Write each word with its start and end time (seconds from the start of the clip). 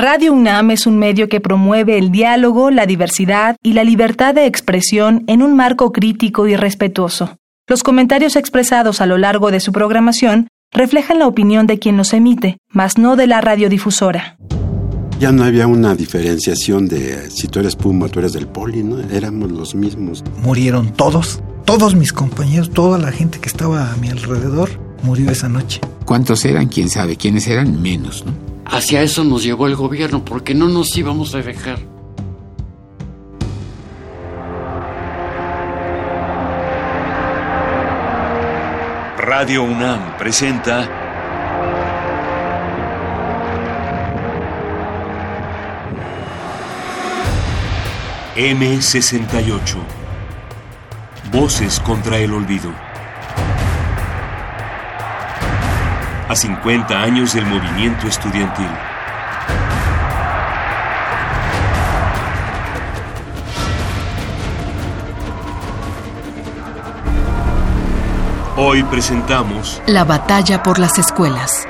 Radio 0.00 0.32
UNAM 0.32 0.70
es 0.70 0.86
un 0.86 0.96
medio 0.96 1.28
que 1.28 1.40
promueve 1.40 1.98
el 1.98 2.12
diálogo, 2.12 2.70
la 2.70 2.86
diversidad 2.86 3.56
y 3.64 3.72
la 3.72 3.82
libertad 3.82 4.32
de 4.32 4.46
expresión 4.46 5.24
en 5.26 5.42
un 5.42 5.56
marco 5.56 5.90
crítico 5.90 6.46
y 6.46 6.54
respetuoso. 6.54 7.36
Los 7.66 7.82
comentarios 7.82 8.36
expresados 8.36 9.00
a 9.00 9.06
lo 9.06 9.18
largo 9.18 9.50
de 9.50 9.58
su 9.58 9.72
programación 9.72 10.46
reflejan 10.70 11.18
la 11.18 11.26
opinión 11.26 11.66
de 11.66 11.80
quien 11.80 11.96
los 11.96 12.12
emite, 12.12 12.58
mas 12.70 12.96
no 12.96 13.16
de 13.16 13.26
la 13.26 13.40
radiodifusora. 13.40 14.36
Ya 15.18 15.32
no 15.32 15.42
había 15.42 15.66
una 15.66 15.96
diferenciación 15.96 16.86
de 16.86 17.28
si 17.28 17.48
tú 17.48 17.58
eres 17.58 17.74
Puma, 17.74 18.06
tú 18.06 18.20
eres 18.20 18.32
del 18.32 18.46
Poli, 18.46 18.84
¿no? 18.84 19.00
Éramos 19.00 19.50
los 19.50 19.74
mismos. 19.74 20.22
Murieron 20.44 20.92
todos, 20.92 21.42
todos 21.64 21.96
mis 21.96 22.12
compañeros, 22.12 22.70
toda 22.70 22.98
la 22.98 23.10
gente 23.10 23.40
que 23.40 23.48
estaba 23.48 23.92
a 23.92 23.96
mi 23.96 24.10
alrededor 24.10 24.70
murió 25.02 25.28
esa 25.28 25.48
noche. 25.48 25.80
¿Cuántos 26.04 26.44
eran? 26.44 26.68
¿Quién 26.68 26.88
sabe? 26.88 27.16
¿Quiénes 27.16 27.48
eran? 27.48 27.82
Menos, 27.82 28.24
¿no? 28.24 28.47
Hacia 28.70 29.02
eso 29.02 29.24
nos 29.24 29.42
llevó 29.42 29.66
el 29.66 29.76
gobierno, 29.76 30.24
porque 30.24 30.54
no 30.54 30.68
nos 30.68 30.96
íbamos 30.96 31.34
a 31.34 31.38
dejar. 31.38 31.78
Radio 39.18 39.62
UNAM 39.62 40.16
presenta 40.18 40.88
M68 48.36 49.76
Voces 51.32 51.80
contra 51.80 52.18
el 52.18 52.32
olvido. 52.32 52.87
A 56.28 56.36
50 56.36 57.00
años 57.02 57.32
del 57.32 57.46
movimiento 57.46 58.06
estudiantil. 58.06 58.68
Hoy 68.56 68.82
presentamos 68.82 69.80
La 69.86 70.04
batalla 70.04 70.62
por 70.62 70.78
las 70.78 70.98
escuelas. 70.98 71.66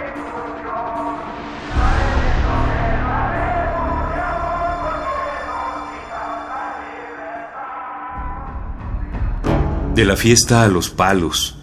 De 9.95 10.05
la 10.05 10.17
fiesta 10.17 10.63
a 10.63 10.69
los 10.69 10.91
palos 10.91 11.58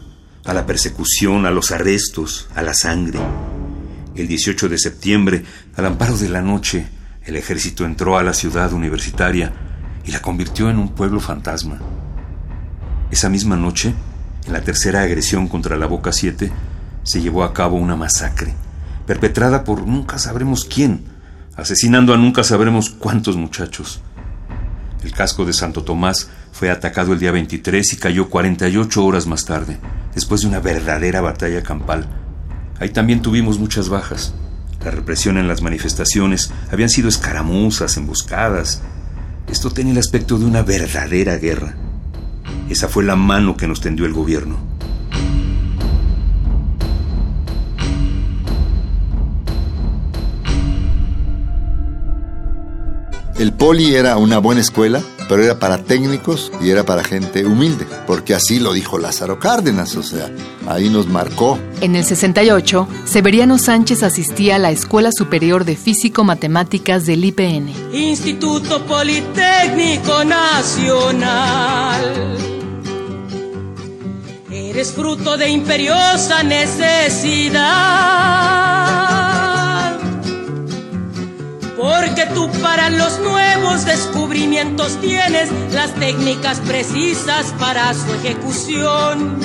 a 0.46 0.54
la 0.54 0.66
persecución, 0.66 1.46
a 1.46 1.52
los 1.52 1.72
arrestos, 1.72 2.48
a 2.56 2.62
la 2.62 2.74
sangre. 2.74 3.20
El 4.16 4.28
18 4.28 4.70
de 4.70 4.78
septiembre, 4.78 5.44
al 5.76 5.86
amparo 5.86 6.18
de 6.18 6.30
la 6.30 6.42
noche, 6.42 6.88
el 7.26 7.36
ejército 7.36 7.86
entró 7.86 8.18
a 8.18 8.24
la 8.24 8.34
ciudad 8.34 8.72
universitaria 8.72 9.52
y 10.06 10.12
la 10.12 10.22
convirtió 10.22 10.70
en 10.70 10.78
un 10.78 10.90
pueblo 10.90 11.20
fantasma. 11.20 11.80
Esa 13.10 13.30
misma 13.30 13.56
noche, 13.56 13.94
en 14.46 14.54
la 14.54 14.62
tercera 14.62 15.02
agresión 15.02 15.48
contra 15.48 15.78
la 15.78 15.88
Boca 15.88 16.12
7, 16.12 16.52
se 17.04 17.22
llevó 17.22 17.44
a 17.44 17.54
cabo 17.54 17.78
una 17.78 17.96
masacre, 17.96 18.54
perpetrada 19.08 19.64
por 19.64 19.86
nunca 19.88 20.20
sabremos 20.20 20.66
quién, 20.66 21.06
asesinando 21.56 22.14
a 22.14 22.18
nunca 22.18 22.44
sabremos 22.44 22.92
cuántos 22.92 23.36
muchachos. 23.36 24.02
El 25.06 25.12
casco 25.12 25.46
de 25.46 25.54
Santo 25.54 25.84
Tomás 25.84 26.30
fue 26.52 26.72
atacado 26.72 27.14
el 27.14 27.20
día 27.20 27.32
23 27.32 27.94
y 27.94 27.98
cayó 27.98 28.28
48 28.28 29.06
horas 29.06 29.28
más 29.28 29.46
tarde, 29.46 29.78
después 30.16 30.42
de 30.42 30.48
una 30.48 30.60
verdadera 30.60 31.22
batalla 31.22 31.62
campal. 31.62 32.08
Ahí 32.80 32.90
también 32.90 33.22
tuvimos 33.22 33.60
muchas 33.60 33.88
bajas. 33.88 34.34
La 34.84 34.90
represión 34.90 35.38
en 35.38 35.48
las 35.48 35.62
manifestaciones 35.62 36.52
habían 36.72 36.90
sido 36.90 37.08
escaramuzas, 37.08 37.98
emboscadas. 37.98 38.82
Esto 39.48 39.70
tenía 39.70 39.92
el 39.92 40.00
aspecto 40.00 40.40
de 40.40 40.46
una 40.46 40.64
verdadera 40.64 41.38
guerra. 41.38 41.76
Esa 42.68 42.88
fue 42.88 43.04
la 43.04 43.16
mano 43.16 43.56
que 43.58 43.68
nos 43.68 43.82
tendió 43.82 44.08
el 44.08 44.14
gobierno. 44.14 44.75
El 53.38 53.52
poli 53.52 53.94
era 53.96 54.16
una 54.16 54.38
buena 54.38 54.62
escuela, 54.62 55.02
pero 55.28 55.44
era 55.44 55.60
para 55.60 55.84
técnicos 55.84 56.54
y 56.62 56.70
era 56.70 56.86
para 56.86 57.04
gente 57.04 57.46
humilde, 57.46 57.86
porque 58.08 58.34
así 58.34 58.60
lo 58.60 58.72
dijo 58.72 58.98
Lázaro 58.98 59.40
Cárdenas, 59.40 59.98
o 59.98 60.04
sea, 60.04 60.32
ahí 60.68 60.88
nos 60.90 61.08
marcó. 61.08 61.60
En 61.82 61.98
el 61.98 62.06
68, 62.06 62.88
Severiano 63.04 63.58
Sánchez 63.58 64.04
asistía 64.04 64.56
a 64.56 64.60
la 64.60 64.72
Escuela 64.72 65.12
Superior 65.12 65.66
de 65.66 65.76
Físico-Matemáticas 65.76 67.06
del 67.06 67.26
IPN. 67.26 67.74
Instituto 67.94 68.86
Politécnico 68.86 70.24
Nacional. 70.24 72.04
Eres 74.50 74.94
fruto 74.94 75.36
de 75.36 75.50
imperiosa 75.50 76.42
necesidad 76.44 77.66
porque 81.76 82.26
tú 82.34 82.50
para 82.62 82.90
los 82.90 83.20
nuevos 83.20 83.86
descubrimientos 83.86 85.00
tienes 85.02 85.50
las 85.74 85.94
técnicas 85.96 86.60
precisas 86.62 87.54
para 87.60 87.94
su 87.94 88.14
ejecución. 88.14 89.38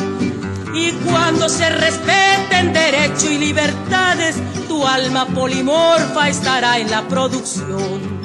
Y 0.74 0.92
cuando 0.92 1.48
se 1.48 1.68
respeten 1.68 2.72
derecho 2.72 3.28
y 3.30 3.38
libertades, 3.38 4.36
tu 4.68 4.86
alma 4.86 5.26
polimorfa 5.26 6.28
estará 6.28 6.78
en 6.78 6.90
la 6.90 7.08
producción. 7.08 8.20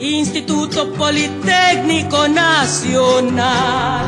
Instituto 0.00 0.92
Politécnico 0.94 2.26
Nacional. 2.26 4.04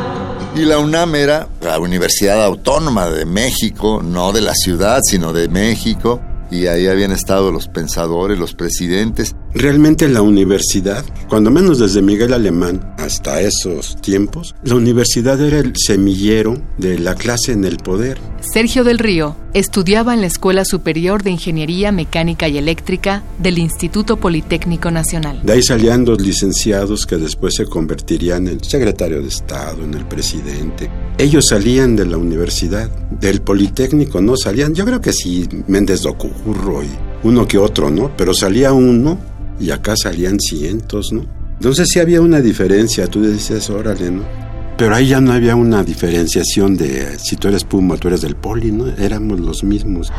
Y 0.57 0.65
la 0.65 0.79
UNAM 0.79 1.15
era 1.15 1.49
la 1.61 1.79
Universidad 1.79 2.45
Autónoma 2.45 3.09
de 3.09 3.25
México, 3.25 4.03
no 4.03 4.33
de 4.33 4.41
la 4.41 4.55
ciudad, 4.55 5.01
sino 5.05 5.33
de 5.33 5.49
México 5.49 6.21
y 6.51 6.67
ahí 6.67 6.87
habían 6.87 7.13
estado 7.13 7.51
los 7.51 7.69
pensadores, 7.69 8.39
los 8.39 8.55
presidentes. 8.55 9.35
Realmente 9.55 10.09
la 10.09 10.23
universidad, 10.23 11.05
cuando 11.29 11.51
menos 11.51 11.79
desde 11.79 12.03
Miguel 12.03 12.33
Alemán 12.33 12.95
hasta 12.99 13.41
esos 13.41 13.97
tiempos, 14.01 14.55
la 14.65 14.75
universidad 14.75 15.41
era 15.41 15.59
el 15.59 15.75
semillero 15.77 16.61
de 16.79 16.99
la 16.99 17.15
clase 17.15 17.53
en 17.53 17.65
el 17.65 17.77
poder. 17.79 18.19
Sergio 18.41 18.85
del 18.85 18.99
Río 18.99 19.37
estudiaba 19.53 20.15
en 20.15 20.21
la 20.21 20.27
Escuela 20.27 20.65
Superior 20.65 21.23
de 21.23 21.31
Ingeniería 21.31 21.93
Mecánica 21.93 22.49
y 22.49 22.59
Eléctrica 22.59 23.23
del 23.39 23.59
Instituto 23.59 24.17
Politécnico 24.17 24.91
Nacional. 24.91 25.41
De 25.43 25.53
ahí 25.53 25.63
salían 25.63 26.05
los 26.05 26.21
licenciados 26.21 27.07
que 27.07 27.17
después 27.17 27.55
se 27.55 27.67
convertirían 27.67 28.49
en 28.49 28.55
el 28.55 28.65
secretario 28.65 29.23
de 29.23 29.29
Estado, 29.29 29.85
en 29.85 29.95
el 29.95 30.07
presidente. 30.07 30.91
Ellos 31.17 31.47
salían 31.49 31.95
de 31.95 32.07
la 32.07 32.17
universidad, 32.17 32.91
del 33.21 33.41
Politécnico, 33.41 34.21
¿no? 34.21 34.37
Salían, 34.37 34.75
yo 34.75 34.85
creo 34.85 35.01
que 35.01 35.13
sí, 35.13 35.49
Méndez 35.69 36.03
Docurro 36.03 36.83
y 36.83 36.89
uno 37.23 37.47
que 37.47 37.57
otro, 37.57 37.89
¿no? 37.89 38.11
Pero 38.17 38.35
salía 38.35 38.73
uno 38.73 39.19
y 39.61 39.71
acá 39.71 39.95
salían 39.97 40.39
cientos, 40.41 41.13
¿no? 41.13 41.25
Entonces 41.55 41.89
sí 41.89 42.01
había 42.01 42.21
una 42.21 42.41
diferencia, 42.41 43.07
tú 43.07 43.23
decías, 43.23 43.71
órale, 43.71 44.11
¿no? 44.11 44.25
Pero 44.77 44.97
ahí 44.97 45.07
ya 45.07 45.21
no 45.21 45.33
había 45.33 45.55
una 45.55 45.85
diferenciación 45.85 46.77
de 46.77 47.17
si 47.19 47.37
tú 47.37 47.47
eres 47.47 47.63
Puma, 47.63 47.97
tú 47.97 48.09
eres 48.09 48.23
del 48.23 48.35
Poli, 48.35 48.73
¿no? 48.73 48.89
Éramos 48.89 49.39
los 49.39 49.63
mismos. 49.63 50.13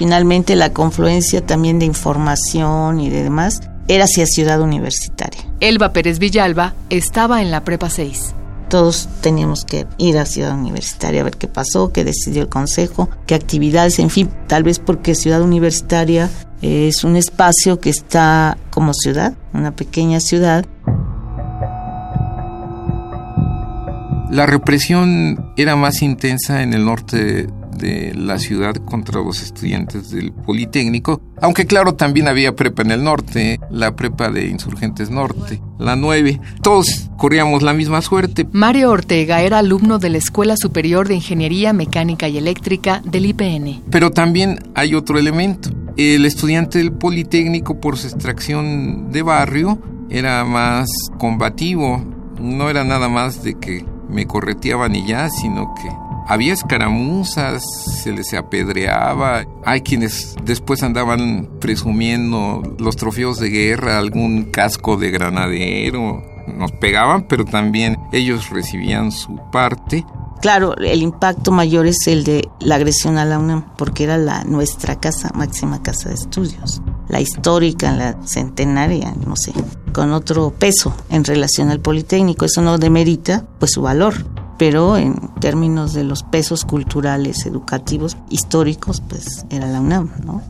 Finalmente 0.00 0.56
la 0.56 0.72
confluencia 0.72 1.44
también 1.44 1.78
de 1.78 1.84
información 1.84 3.00
y 3.00 3.10
de 3.10 3.22
demás 3.22 3.60
era 3.86 4.04
hacia 4.04 4.24
Ciudad 4.24 4.62
Universitaria. 4.62 5.42
Elba 5.60 5.92
Pérez 5.92 6.18
Villalba 6.18 6.72
estaba 6.88 7.42
en 7.42 7.50
la 7.50 7.64
Prepa 7.64 7.90
6 7.90 8.34
todos 8.70 9.08
teníamos 9.20 9.64
que 9.64 9.86
ir 9.98 10.16
a 10.16 10.24
Ciudad 10.24 10.54
Universitaria 10.54 11.20
a 11.20 11.24
ver 11.24 11.36
qué 11.36 11.48
pasó, 11.48 11.92
qué 11.92 12.04
decidió 12.04 12.40
el 12.42 12.48
Consejo, 12.48 13.10
qué 13.26 13.34
actividades, 13.34 13.98
en 13.98 14.08
fin, 14.08 14.30
tal 14.46 14.62
vez 14.62 14.78
porque 14.78 15.14
Ciudad 15.16 15.42
Universitaria 15.42 16.30
es 16.62 17.04
un 17.04 17.16
espacio 17.16 17.80
que 17.80 17.90
está 17.90 18.56
como 18.70 18.94
ciudad, 18.94 19.34
una 19.52 19.74
pequeña 19.74 20.20
ciudad. 20.20 20.64
La 24.30 24.46
represión 24.46 25.52
era 25.56 25.74
más 25.74 26.00
intensa 26.00 26.62
en 26.62 26.72
el 26.72 26.84
norte 26.84 27.48
de 27.80 28.12
la 28.14 28.38
ciudad 28.38 28.74
contra 28.76 29.20
los 29.22 29.42
estudiantes 29.42 30.10
del 30.10 30.32
Politécnico, 30.32 31.20
aunque 31.40 31.66
claro 31.66 31.94
también 31.94 32.28
había 32.28 32.54
prepa 32.54 32.82
en 32.82 32.90
el 32.90 33.02
norte, 33.02 33.58
la 33.70 33.96
prepa 33.96 34.30
de 34.30 34.46
Insurgentes 34.48 35.10
Norte, 35.10 35.60
la 35.78 35.96
9, 35.96 36.40
todos 36.62 37.10
corríamos 37.16 37.62
la 37.62 37.72
misma 37.72 38.02
suerte. 38.02 38.46
Mario 38.52 38.90
Ortega 38.90 39.40
era 39.40 39.58
alumno 39.58 39.98
de 39.98 40.10
la 40.10 40.18
Escuela 40.18 40.56
Superior 40.56 41.08
de 41.08 41.14
Ingeniería 41.14 41.72
Mecánica 41.72 42.28
y 42.28 42.38
Eléctrica 42.38 43.02
del 43.04 43.26
IPN. 43.26 43.82
Pero 43.90 44.10
también 44.10 44.58
hay 44.74 44.94
otro 44.94 45.18
elemento. 45.18 45.70
El 45.96 46.24
estudiante 46.24 46.78
del 46.78 46.92
Politécnico, 46.92 47.80
por 47.80 47.96
su 47.96 48.06
extracción 48.06 49.10
de 49.10 49.22
barrio, 49.22 49.78
era 50.08 50.44
más 50.44 50.88
combativo. 51.18 52.04
No 52.40 52.70
era 52.70 52.84
nada 52.84 53.08
más 53.08 53.42
de 53.42 53.58
que 53.58 53.84
me 54.08 54.26
correteaban 54.26 54.94
y 54.94 55.06
ya, 55.06 55.28
sino 55.28 55.74
que 55.74 56.09
había 56.30 56.52
escaramuzas, 56.52 57.64
se 58.04 58.12
les 58.12 58.32
apedreaba. 58.34 59.44
Hay 59.64 59.80
quienes 59.80 60.36
después 60.44 60.84
andaban 60.84 61.50
presumiendo 61.60 62.62
los 62.78 62.94
trofeos 62.94 63.40
de 63.40 63.48
guerra, 63.48 63.98
algún 63.98 64.44
casco 64.44 64.96
de 64.96 65.10
granadero. 65.10 66.22
Nos 66.46 66.70
pegaban, 66.70 67.26
pero 67.26 67.44
también 67.44 67.98
ellos 68.12 68.48
recibían 68.50 69.10
su 69.10 69.40
parte. 69.50 70.06
Claro, 70.40 70.76
el 70.76 71.02
impacto 71.02 71.50
mayor 71.50 71.86
es 71.86 72.06
el 72.06 72.22
de 72.22 72.48
la 72.60 72.76
agresión 72.76 73.18
a 73.18 73.24
la 73.24 73.40
UNAM, 73.40 73.74
porque 73.76 74.04
era 74.04 74.16
la 74.16 74.44
nuestra 74.44 75.00
casa, 75.00 75.32
máxima 75.34 75.82
casa 75.82 76.10
de 76.10 76.14
estudios. 76.14 76.80
La 77.08 77.20
histórica, 77.20 77.92
la 77.92 78.16
centenaria, 78.24 79.12
no 79.26 79.34
sé, 79.34 79.52
con 79.92 80.12
otro 80.12 80.50
peso 80.56 80.94
en 81.10 81.24
relación 81.24 81.70
al 81.70 81.80
Politécnico. 81.80 82.44
Eso 82.44 82.62
no 82.62 82.78
demerita 82.78 83.44
pues 83.58 83.72
su 83.72 83.82
valor, 83.82 84.14
pero 84.60 84.98
en 84.98 85.14
términos 85.40 85.94
de 85.94 86.04
los 86.04 86.22
pesos 86.22 86.66
culturales, 86.66 87.46
educativos, 87.46 88.18
históricos, 88.28 89.00
pues 89.00 89.46
era 89.48 89.66
la 89.66 89.80
UNAM, 89.80 90.10
¿no? 90.22 90.42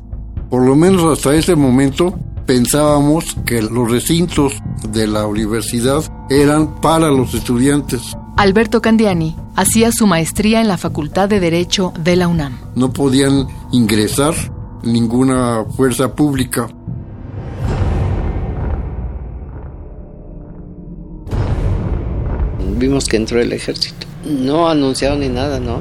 Por 0.50 0.66
lo 0.66 0.74
menos 0.74 1.04
hasta 1.16 1.32
ese 1.32 1.54
momento 1.54 2.18
pensábamos 2.44 3.36
que 3.46 3.62
los 3.62 3.88
recintos 3.88 4.54
de 4.88 5.06
la 5.06 5.28
universidad 5.28 6.02
eran 6.28 6.80
para 6.80 7.08
los 7.08 7.34
estudiantes. 7.34 8.16
Alberto 8.36 8.82
Candiani 8.82 9.36
hacía 9.54 9.92
su 9.92 10.08
maestría 10.08 10.60
en 10.60 10.66
la 10.66 10.76
Facultad 10.76 11.28
de 11.28 11.38
Derecho 11.38 11.92
de 12.02 12.16
la 12.16 12.26
UNAM. 12.26 12.58
No 12.74 12.92
podían 12.92 13.46
ingresar 13.70 14.34
ninguna 14.82 15.64
fuerza 15.76 16.16
pública. 16.16 16.66
Vimos 22.76 23.06
que 23.06 23.18
entró 23.18 23.40
el 23.40 23.52
ejército. 23.52 23.99
No 24.24 24.68
anunciaron 24.68 25.20
ni 25.20 25.28
nada, 25.28 25.60
¿no? 25.60 25.80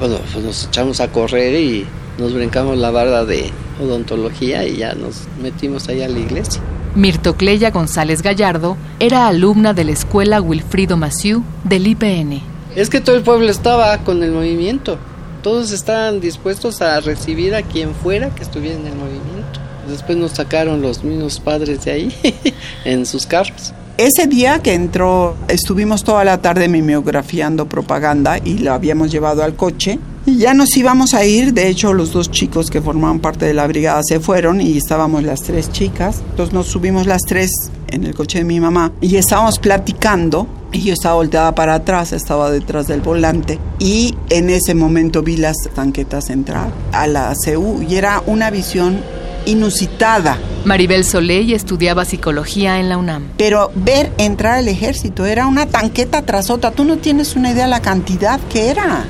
Bueno, 0.00 0.18
pues 0.32 0.44
nos 0.44 0.66
echamos 0.66 1.00
a 1.00 1.08
correr 1.10 1.54
y 1.54 1.86
nos 2.18 2.34
brincamos 2.34 2.76
la 2.76 2.90
barda 2.90 3.24
de 3.24 3.50
odontología 3.80 4.66
y 4.66 4.76
ya 4.76 4.94
nos 4.94 5.22
metimos 5.40 5.88
ahí 5.88 6.02
a 6.02 6.08
la 6.08 6.18
iglesia. 6.18 6.60
Mirtocleya 6.94 7.70
González 7.70 8.22
Gallardo 8.22 8.76
era 8.98 9.28
alumna 9.28 9.72
de 9.72 9.84
la 9.84 9.92
escuela 9.92 10.40
Wilfrido 10.40 10.96
Maciú 10.96 11.44
del 11.64 11.86
IPN. 11.86 12.42
Es 12.74 12.90
que 12.90 13.00
todo 13.00 13.16
el 13.16 13.22
pueblo 13.22 13.48
estaba 13.50 13.96
con 13.98 14.22
el 14.22 14.32
movimiento. 14.32 14.98
Todos 15.42 15.70
estaban 15.70 16.20
dispuestos 16.20 16.82
a 16.82 17.00
recibir 17.00 17.54
a 17.54 17.62
quien 17.62 17.94
fuera 17.94 18.34
que 18.34 18.42
estuviera 18.42 18.76
en 18.76 18.86
el 18.86 18.94
movimiento. 18.94 19.60
Después 19.88 20.18
nos 20.18 20.32
sacaron 20.32 20.82
los 20.82 21.04
mismos 21.04 21.40
padres 21.40 21.84
de 21.84 21.90
ahí 21.90 22.14
en 22.84 23.06
sus 23.06 23.26
carros. 23.26 23.72
Ese 23.98 24.28
día 24.28 24.60
que 24.62 24.74
entró, 24.74 25.34
estuvimos 25.48 26.04
toda 26.04 26.22
la 26.22 26.40
tarde 26.40 26.68
mimeografiando 26.68 27.68
propaganda 27.68 28.38
y 28.38 28.58
lo 28.58 28.72
habíamos 28.72 29.10
llevado 29.10 29.42
al 29.42 29.56
coche. 29.56 29.98
Ya 30.24 30.54
nos 30.54 30.76
íbamos 30.76 31.14
a 31.14 31.24
ir, 31.24 31.52
de 31.52 31.66
hecho 31.66 31.92
los 31.92 32.12
dos 32.12 32.30
chicos 32.30 32.70
que 32.70 32.80
formaban 32.80 33.18
parte 33.18 33.44
de 33.44 33.54
la 33.54 33.66
brigada 33.66 34.00
se 34.04 34.20
fueron 34.20 34.60
y 34.60 34.76
estábamos 34.76 35.24
las 35.24 35.40
tres 35.40 35.72
chicas. 35.72 36.22
Entonces 36.30 36.54
nos 36.54 36.68
subimos 36.68 37.08
las 37.08 37.22
tres 37.22 37.50
en 37.88 38.04
el 38.04 38.14
coche 38.14 38.38
de 38.38 38.44
mi 38.44 38.60
mamá 38.60 38.92
y 39.00 39.16
estábamos 39.16 39.58
platicando 39.58 40.46
y 40.70 40.82
yo 40.82 40.92
estaba 40.92 41.16
volteada 41.16 41.56
para 41.56 41.74
atrás, 41.74 42.12
estaba 42.12 42.52
detrás 42.52 42.86
del 42.86 43.00
volante 43.00 43.58
y 43.80 44.14
en 44.30 44.48
ese 44.48 44.76
momento 44.76 45.24
vi 45.24 45.38
las 45.38 45.56
tanquetas 45.74 46.30
entrar 46.30 46.70
a 46.92 47.08
la 47.08 47.34
CU 47.34 47.82
y 47.82 47.96
era 47.96 48.22
una 48.26 48.50
visión 48.50 49.00
inusitada. 49.48 50.38
Maribel 50.64 51.04
Soleil 51.04 51.52
estudiaba 51.52 52.04
psicología 52.04 52.78
en 52.78 52.88
la 52.88 52.98
UNAM. 52.98 53.28
Pero 53.36 53.72
ver 53.74 54.12
entrar 54.18 54.58
el 54.58 54.68
ejército 54.68 55.24
era 55.24 55.46
una 55.46 55.66
tanqueta 55.66 56.22
tras 56.22 56.50
otra. 56.50 56.70
Tú 56.70 56.84
no 56.84 56.98
tienes 56.98 57.34
una 57.34 57.50
idea 57.50 57.64
de 57.64 57.70
la 57.70 57.80
cantidad 57.80 58.38
que 58.50 58.68
era. 58.68 59.06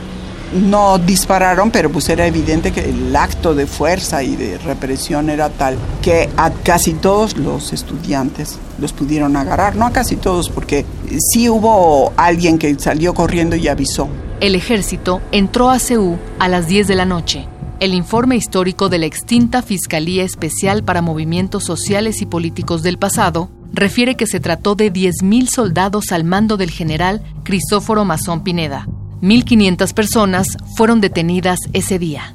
No 0.54 0.96
dispararon, 0.98 1.70
pero 1.70 1.90
pues 1.90 2.08
era 2.08 2.26
evidente 2.26 2.72
que 2.72 2.88
el 2.88 3.14
acto 3.14 3.54
de 3.54 3.66
fuerza 3.66 4.22
y 4.22 4.34
de 4.34 4.56
represión 4.58 5.28
era 5.28 5.50
tal 5.50 5.76
que 6.00 6.30
a 6.38 6.50
casi 6.50 6.94
todos 6.94 7.36
los 7.36 7.74
estudiantes 7.74 8.58
los 8.80 8.92
pudieron 8.94 9.36
agarrar. 9.36 9.76
No 9.76 9.86
a 9.86 9.90
casi 9.90 10.16
todos, 10.16 10.48
porque 10.48 10.86
sí 11.32 11.50
hubo 11.50 12.14
alguien 12.16 12.58
que 12.58 12.78
salió 12.78 13.12
corriendo 13.12 13.56
y 13.56 13.68
avisó. 13.68 14.08
El 14.40 14.54
ejército 14.54 15.20
entró 15.32 15.68
a 15.68 15.78
Ceú 15.80 16.16
a 16.38 16.48
las 16.48 16.68
10 16.68 16.86
de 16.86 16.94
la 16.94 17.04
noche. 17.04 17.46
El 17.80 17.94
informe 17.94 18.34
histórico 18.34 18.88
de 18.88 18.98
la 18.98 19.06
extinta 19.06 19.62
Fiscalía 19.62 20.24
Especial 20.24 20.82
para 20.82 21.00
Movimientos 21.00 21.62
Sociales 21.62 22.20
y 22.22 22.26
Políticos 22.26 22.82
del 22.82 22.98
pasado 22.98 23.50
refiere 23.72 24.16
que 24.16 24.26
se 24.26 24.40
trató 24.40 24.74
de 24.74 24.92
10.000 24.92 25.46
soldados 25.46 26.10
al 26.10 26.24
mando 26.24 26.56
del 26.56 26.70
general 26.70 27.22
Crisóforo 27.44 28.04
Mazón 28.04 28.42
Pineda. 28.42 28.88
1.500 29.22 29.94
personas 29.94 30.56
fueron 30.76 31.00
detenidas 31.00 31.60
ese 31.72 32.00
día. 32.00 32.34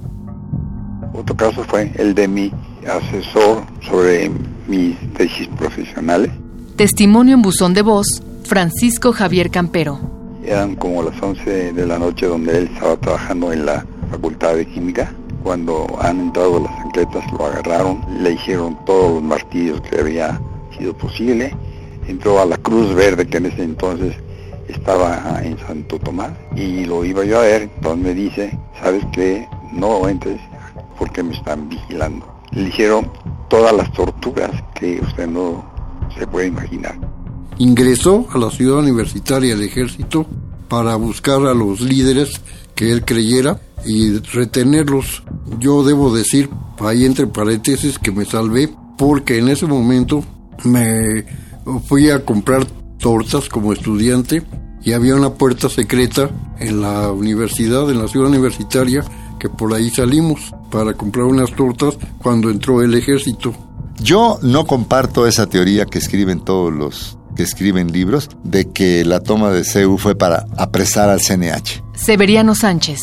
Otro 1.14 1.36
caso 1.36 1.66
fue 1.66 1.92
el 1.96 2.16
de 2.16 2.30
mi 2.30 2.50
asesor 2.88 3.64
sobre 3.82 4.32
mis 4.70 4.96
tesis 5.14 5.50
profesionales. 5.58 6.32
Testimonio 6.78 7.36
en 7.36 7.42
buzón 7.42 7.74
de 7.74 7.82
voz, 7.82 8.24
Francisco 8.46 9.12
Javier 9.12 9.52
Campero. 9.52 10.00
Eran 10.46 10.76
como 10.76 11.04
las 11.04 11.22
11 11.22 11.74
de 11.74 11.86
la 11.86 12.00
noche 12.00 12.28
donde 12.28 12.60
él 12.60 12.70
estaba 12.74 12.96
trabajando 12.96 13.52
en 13.52 13.66
la 13.66 13.86
Facultad 14.10 14.56
de 14.56 14.66
Química 14.66 15.14
cuando 15.44 15.86
han 16.00 16.20
entrado 16.20 16.62
las 16.62 16.80
ancletas 16.80 17.24
lo 17.34 17.46
agarraron, 17.46 18.04
le 18.22 18.32
hicieron 18.32 18.78
todos 18.86 19.16
los 19.16 19.24
martillos 19.24 19.82
que 19.82 20.00
había 20.00 20.40
sido 20.78 20.94
posible, 20.98 21.56
entró 22.08 22.40
a 22.40 22.46
la 22.46 22.58
Cruz 22.58 22.94
Verde 22.96 23.28
que 23.28 23.38
en 23.38 23.48
ese 23.48 23.64
entonces 23.64 24.16
estaba 24.68 25.42
en 25.44 25.58
Santo 25.60 26.00
Tomás 26.00 26.32
y 26.56 26.86
lo 26.86 27.04
iba 27.06 27.24
yo 27.26 27.40
a 27.40 27.44
ver, 27.44 27.64
entonces 27.64 28.04
me 28.04 28.14
dice, 28.14 28.58
¿sabes 28.82 29.04
qué? 29.12 29.48
No 29.74 30.08
entres 30.08 30.40
porque 30.98 31.24
me 31.24 31.36
están 31.36 31.68
vigilando. 31.70 32.26
Le 32.52 32.70
hicieron 32.70 33.12
todas 33.50 33.74
las 33.76 33.92
torturas 33.94 34.52
que 34.76 35.02
usted 35.02 35.28
no 35.28 35.64
se 36.18 36.26
puede 36.28 36.48
imaginar. 36.48 36.96
Ingresó 37.58 38.28
a 38.32 38.38
la 38.38 38.50
ciudad 38.50 38.80
universitaria 38.80 39.56
del 39.56 39.64
ejército 39.66 40.26
para 40.70 40.96
buscar 40.96 41.46
a 41.46 41.54
los 41.54 41.82
líderes 41.82 42.42
que 42.76 42.92
él 42.92 43.06
creyera 43.06 43.60
y 43.86 44.18
retenerlos. 44.20 45.24
Yo 45.60 45.84
debo 45.84 46.16
decir, 46.16 46.50
ahí 46.80 47.06
entre 47.06 47.28
paréntesis, 47.28 48.00
que 48.00 48.12
me 48.12 48.26
salvé 48.26 48.70
porque 48.98 49.40
en 49.40 49.50
ese 49.50 49.66
momento 49.66 50.24
me 50.64 51.26
fui 51.88 52.10
a 52.10 52.24
comprar 52.24 52.66
tortas 52.98 53.50
como 53.50 53.74
estudiante 53.74 54.44
y 54.84 54.94
había 54.94 55.16
una 55.16 55.34
puerta 55.34 55.70
secreta 55.70 56.30
en 56.60 56.82
la 56.82 57.12
universidad, 57.12 57.90
en 57.90 58.00
la 58.00 58.08
ciudad 58.08 58.30
universitaria, 58.30 59.04
que 59.40 59.50
por 59.50 59.74
ahí 59.74 59.90
salimos 59.90 60.54
para 60.72 60.94
comprar 60.94 61.26
unas 61.26 61.52
tortas 61.52 61.98
cuando 62.22 62.50
entró 62.50 62.82
el 62.82 62.94
ejército. 62.94 63.54
Yo 64.02 64.40
no 64.42 64.66
comparto 64.66 65.28
esa 65.28 65.48
teoría 65.48 65.86
que 65.86 66.00
escriben 66.00 66.42
todos 66.42 66.74
los 66.74 67.18
que 67.36 67.44
escriben 67.44 67.92
libros 67.92 68.30
de 68.44 68.70
que 68.72 69.04
la 69.06 69.20
toma 69.20 69.50
de 69.50 69.64
CEU 69.64 69.98
fue 69.98 70.16
para 70.16 70.46
apresar 70.58 71.10
al 71.10 71.20
CNH. 71.20 71.84
Severiano 71.96 72.54
Sánchez. 72.54 73.00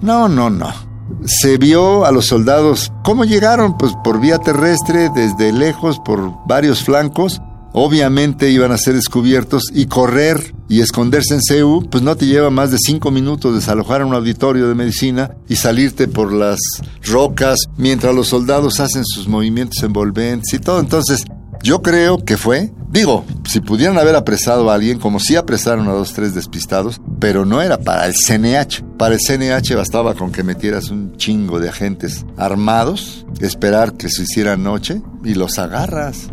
No, 0.00 0.28
no, 0.28 0.50
no. 0.50 0.91
Se 1.24 1.58
vio 1.58 2.04
a 2.04 2.12
los 2.12 2.26
soldados 2.26 2.92
cómo 3.04 3.24
llegaron, 3.24 3.76
pues 3.76 3.92
por 4.02 4.20
vía 4.20 4.38
terrestre, 4.38 5.10
desde 5.14 5.52
lejos, 5.52 5.98
por 6.00 6.32
varios 6.46 6.82
flancos. 6.82 7.40
Obviamente 7.74 8.50
iban 8.50 8.70
a 8.70 8.76
ser 8.76 8.94
descubiertos 8.94 9.64
y 9.72 9.86
correr 9.86 10.54
y 10.68 10.80
esconderse 10.80 11.34
en 11.34 11.40
CEU, 11.42 11.88
pues 11.90 12.02
no 12.02 12.16
te 12.16 12.26
lleva 12.26 12.50
más 12.50 12.70
de 12.70 12.76
cinco 12.78 13.10
minutos 13.10 13.54
desalojar 13.54 14.04
un 14.04 14.14
auditorio 14.14 14.68
de 14.68 14.74
medicina 14.74 15.30
y 15.48 15.56
salirte 15.56 16.06
por 16.06 16.32
las 16.32 16.58
rocas 17.02 17.58
mientras 17.78 18.14
los 18.14 18.28
soldados 18.28 18.78
hacen 18.80 19.04
sus 19.06 19.26
movimientos 19.26 19.82
envolventes 19.82 20.52
y 20.52 20.58
todo. 20.58 20.80
Entonces, 20.80 21.24
yo 21.62 21.80
creo 21.80 22.24
que 22.24 22.36
fue, 22.36 22.72
digo, 22.92 23.24
si 23.48 23.60
pudieran 23.60 23.98
haber 23.98 24.14
apresado 24.14 24.70
a 24.70 24.74
alguien, 24.74 24.98
como 24.98 25.18
si 25.18 25.34
apresaron 25.34 25.88
a 25.88 25.92
dos, 25.92 26.12
tres 26.12 26.34
despistados, 26.34 27.00
pero 27.18 27.44
no 27.44 27.60
era 27.60 27.78
para 27.78 28.06
el 28.06 28.14
CNH. 28.14 28.84
Para 28.98 29.14
el 29.14 29.20
CNH 29.20 29.74
bastaba 29.74 30.14
con 30.14 30.30
que 30.30 30.44
metieras 30.44 30.90
un 30.90 31.16
chingo 31.16 31.58
de 31.58 31.70
agentes 31.70 32.24
armados, 32.36 33.26
esperar 33.40 33.94
que 33.94 34.08
se 34.08 34.22
hiciera 34.22 34.56
noche 34.56 35.02
y 35.24 35.34
los 35.34 35.58
agarras. 35.58 36.30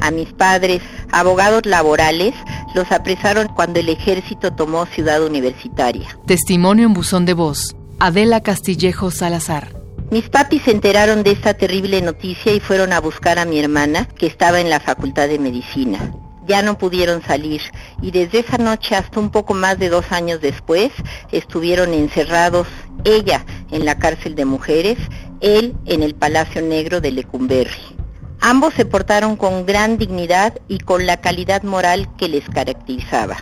A 0.00 0.10
mis 0.10 0.32
padres, 0.32 0.82
abogados 1.12 1.64
laborales, 1.64 2.34
los 2.74 2.90
apresaron 2.90 3.48
cuando 3.48 3.80
el 3.80 3.88
ejército 3.88 4.52
tomó 4.52 4.86
Ciudad 4.86 5.24
Universitaria. 5.24 6.18
Testimonio 6.26 6.86
en 6.86 6.94
buzón 6.94 7.24
de 7.24 7.34
voz. 7.34 7.76
Adela 8.00 8.40
Castillejo 8.40 9.12
Salazar. 9.12 9.81
Mis 10.12 10.28
papis 10.28 10.60
se 10.64 10.72
enteraron 10.72 11.22
de 11.22 11.30
esta 11.30 11.54
terrible 11.54 12.02
noticia 12.02 12.52
y 12.52 12.60
fueron 12.60 12.92
a 12.92 13.00
buscar 13.00 13.38
a 13.38 13.46
mi 13.46 13.58
hermana, 13.58 14.04
que 14.04 14.26
estaba 14.26 14.60
en 14.60 14.68
la 14.68 14.78
Facultad 14.78 15.26
de 15.26 15.38
Medicina. 15.38 16.12
Ya 16.46 16.60
no 16.60 16.76
pudieron 16.76 17.22
salir 17.22 17.62
y 18.02 18.10
desde 18.10 18.40
esa 18.40 18.58
noche 18.58 18.94
hasta 18.94 19.18
un 19.18 19.30
poco 19.30 19.54
más 19.54 19.78
de 19.78 19.88
dos 19.88 20.12
años 20.12 20.42
después 20.42 20.92
estuvieron 21.30 21.94
encerrados, 21.94 22.68
ella 23.04 23.46
en 23.70 23.86
la 23.86 23.98
cárcel 23.98 24.34
de 24.34 24.44
mujeres, 24.44 24.98
él 25.40 25.74
en 25.86 26.02
el 26.02 26.14
Palacio 26.14 26.60
Negro 26.60 27.00
de 27.00 27.10
Lecumberri. 27.10 27.96
Ambos 28.38 28.74
se 28.74 28.84
portaron 28.84 29.36
con 29.36 29.64
gran 29.64 29.96
dignidad 29.96 30.60
y 30.68 30.80
con 30.80 31.06
la 31.06 31.22
calidad 31.22 31.62
moral 31.62 32.06
que 32.18 32.28
les 32.28 32.46
caracterizaba. 32.50 33.38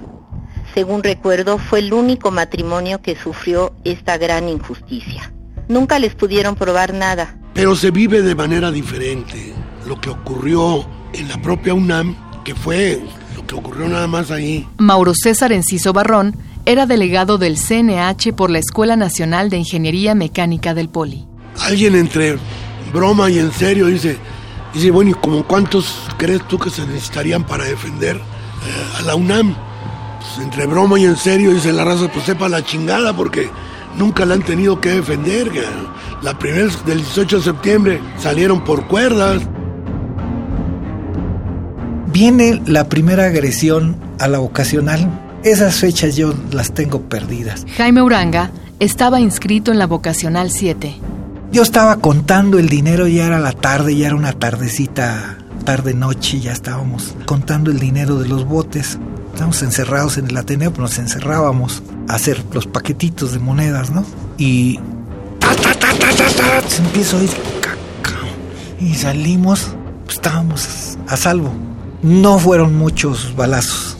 Según 0.72 1.02
recuerdo, 1.02 1.58
fue 1.58 1.80
el 1.80 1.92
único 1.92 2.30
matrimonio 2.30 3.02
que 3.02 3.16
sufrió 3.16 3.74
esta 3.82 4.18
gran 4.18 4.48
injusticia. 4.48 5.29
Nunca 5.70 6.00
les 6.00 6.16
pudieron 6.16 6.56
probar 6.56 6.92
nada. 6.92 7.36
Pero 7.54 7.76
se 7.76 7.92
vive 7.92 8.22
de 8.22 8.34
manera 8.34 8.72
diferente. 8.72 9.54
Lo 9.86 10.00
que 10.00 10.10
ocurrió 10.10 10.84
en 11.12 11.28
la 11.28 11.40
propia 11.40 11.74
UNAM, 11.74 12.16
que 12.42 12.56
fue 12.56 13.00
lo 13.36 13.46
que 13.46 13.54
ocurrió 13.54 13.88
nada 13.88 14.08
más 14.08 14.32
ahí. 14.32 14.66
Mauro 14.78 15.12
César 15.14 15.52
Enciso 15.52 15.92
Barrón 15.92 16.36
era 16.66 16.86
delegado 16.86 17.38
del 17.38 17.56
CNH 17.56 18.32
por 18.32 18.50
la 18.50 18.58
Escuela 18.58 18.96
Nacional 18.96 19.48
de 19.48 19.58
Ingeniería 19.58 20.16
Mecánica 20.16 20.74
del 20.74 20.88
Poli. 20.88 21.24
Alguien 21.60 21.94
entre 21.94 22.36
broma 22.92 23.30
y 23.30 23.38
en 23.38 23.52
serio 23.52 23.86
dice, 23.86 24.16
dice 24.74 24.90
bueno, 24.90 25.12
¿y 25.12 25.14
como 25.14 25.46
cuántos 25.46 26.00
crees 26.18 26.42
tú 26.48 26.58
que 26.58 26.70
se 26.70 26.84
necesitarían 26.84 27.46
para 27.46 27.62
defender 27.62 28.16
eh, 28.16 28.98
a 28.98 29.02
la 29.02 29.14
UNAM? 29.14 29.54
Pues 30.18 30.44
entre 30.44 30.66
broma 30.66 30.98
y 30.98 31.04
en 31.04 31.16
serio 31.16 31.54
dice 31.54 31.72
la 31.72 31.84
raza, 31.84 32.10
pues 32.12 32.24
sepa 32.24 32.48
la 32.48 32.64
chingada 32.64 33.14
porque 33.16 33.48
nunca 33.96 34.24
la 34.24 34.34
han 34.34 34.42
tenido 34.42 34.80
que 34.80 34.90
defender. 34.90 35.50
La 36.22 36.38
primera 36.38 36.68
del 36.86 36.98
18 36.98 37.38
de 37.38 37.42
septiembre 37.42 38.00
salieron 38.18 38.64
por 38.64 38.86
cuerdas. 38.86 39.42
Viene 42.12 42.60
la 42.66 42.88
primera 42.88 43.26
agresión 43.26 43.96
a 44.18 44.28
la 44.28 44.38
vocacional. 44.38 45.08
Esas 45.44 45.76
fechas 45.76 46.16
yo 46.16 46.34
las 46.52 46.72
tengo 46.72 47.02
perdidas. 47.02 47.64
Jaime 47.76 48.02
Uranga 48.02 48.50
estaba 48.78 49.20
inscrito 49.20 49.72
en 49.72 49.78
la 49.78 49.86
vocacional 49.86 50.50
7. 50.50 50.96
Yo 51.52 51.62
estaba 51.62 51.96
contando 51.96 52.58
el 52.58 52.68
dinero, 52.68 53.08
ya 53.08 53.26
era 53.26 53.40
la 53.40 53.52
tarde, 53.52 53.96
ya 53.96 54.06
era 54.06 54.16
una 54.16 54.32
tardecita, 54.32 55.38
tarde 55.64 55.94
noche, 55.94 56.40
ya 56.40 56.52
estábamos 56.52 57.14
contando 57.26 57.70
el 57.70 57.78
dinero 57.78 58.16
de 58.16 58.28
los 58.28 58.44
botes. 58.44 58.98
Estábamos 59.32 59.62
encerrados 59.62 60.18
en 60.18 60.26
el 60.26 60.36
Ateneo, 60.36 60.70
pues 60.70 60.80
nos 60.80 60.98
encerrábamos 60.98 61.82
hacer 62.14 62.44
los 62.52 62.66
paquetitos 62.66 63.32
de 63.32 63.38
monedas, 63.38 63.90
¿no? 63.90 64.04
Y 64.38 64.78
ta, 65.38 65.54
ta, 65.54 65.74
ta, 65.74 65.88
ta, 65.98 66.14
ta, 66.14 66.60
ta, 66.60 66.68
se 66.68 66.82
empezó 66.82 67.18
a 67.18 67.22
ir 67.24 67.30
cacao. 67.60 68.28
Y 68.80 68.94
salimos, 68.94 69.68
pues 70.04 70.16
estábamos 70.16 70.96
a 71.06 71.16
salvo. 71.16 71.52
No 72.02 72.38
fueron 72.38 72.76
muchos 72.76 73.34
balazos. 73.36 73.96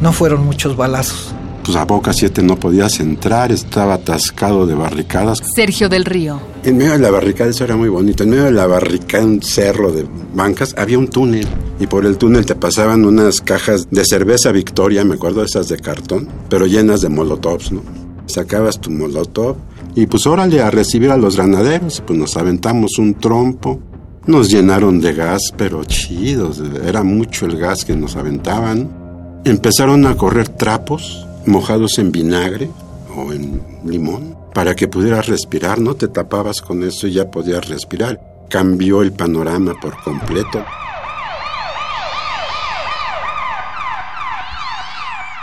No 0.00 0.12
fueron 0.12 0.44
muchos 0.44 0.76
balazos. 0.76 1.34
Pues 1.64 1.76
a 1.78 1.84
Boca 1.84 2.12
7 2.12 2.42
no 2.42 2.60
podías 2.60 3.00
entrar, 3.00 3.50
estaba 3.50 3.94
atascado 3.94 4.66
de 4.66 4.74
barricadas. 4.74 5.40
Sergio 5.56 5.88
del 5.88 6.04
Río. 6.04 6.38
En 6.62 6.76
medio 6.76 6.92
de 6.92 6.98
la 6.98 7.10
barricada, 7.10 7.48
eso 7.48 7.64
era 7.64 7.74
muy 7.74 7.88
bonito, 7.88 8.22
en 8.22 8.30
medio 8.30 8.44
de 8.44 8.52
la 8.52 8.66
barricada, 8.66 9.24
un 9.24 9.42
cerro 9.42 9.90
de 9.90 10.06
bancas, 10.34 10.74
había 10.76 10.98
un 10.98 11.08
túnel. 11.08 11.48
Y 11.78 11.86
por 11.86 12.06
el 12.06 12.18
túnel 12.18 12.46
te 12.46 12.54
pasaban 12.54 13.04
unas 13.04 13.40
cajas 13.40 13.88
de 13.90 14.04
cerveza 14.04 14.52
Victoria, 14.52 15.04
me 15.04 15.14
acuerdo, 15.14 15.42
esas 15.42 15.68
de 15.68 15.78
cartón, 15.78 16.28
pero 16.48 16.66
llenas 16.66 17.00
de 17.00 17.08
molotovs, 17.08 17.72
¿no? 17.72 17.82
Sacabas 18.26 18.80
tu 18.80 18.90
molotov 18.90 19.56
y 19.94 20.06
pues 20.06 20.26
órale 20.26 20.60
a 20.60 20.70
recibir 20.70 21.10
a 21.10 21.16
los 21.16 21.36
granaderos. 21.36 22.02
Pues 22.06 22.18
nos 22.18 22.36
aventamos 22.36 22.98
un 22.98 23.14
trompo, 23.14 23.80
nos 24.26 24.48
llenaron 24.48 25.00
de 25.00 25.12
gas, 25.12 25.52
pero 25.56 25.84
chidos, 25.84 26.62
era 26.84 27.02
mucho 27.02 27.46
el 27.46 27.58
gas 27.58 27.84
que 27.84 27.96
nos 27.96 28.16
aventaban. 28.16 29.42
Empezaron 29.44 30.06
a 30.06 30.16
correr 30.16 30.48
trapos 30.48 31.26
mojados 31.46 31.98
en 31.98 32.10
vinagre 32.10 32.70
o 33.14 33.32
en 33.32 33.60
limón 33.84 34.34
para 34.54 34.74
que 34.74 34.88
pudieras 34.88 35.26
respirar, 35.26 35.80
no 35.80 35.94
te 35.94 36.08
tapabas 36.08 36.62
con 36.62 36.84
eso 36.84 37.08
y 37.08 37.12
ya 37.12 37.30
podías 37.30 37.68
respirar. 37.68 38.20
Cambió 38.48 39.02
el 39.02 39.12
panorama 39.12 39.74
por 39.80 40.00
completo. 40.02 40.64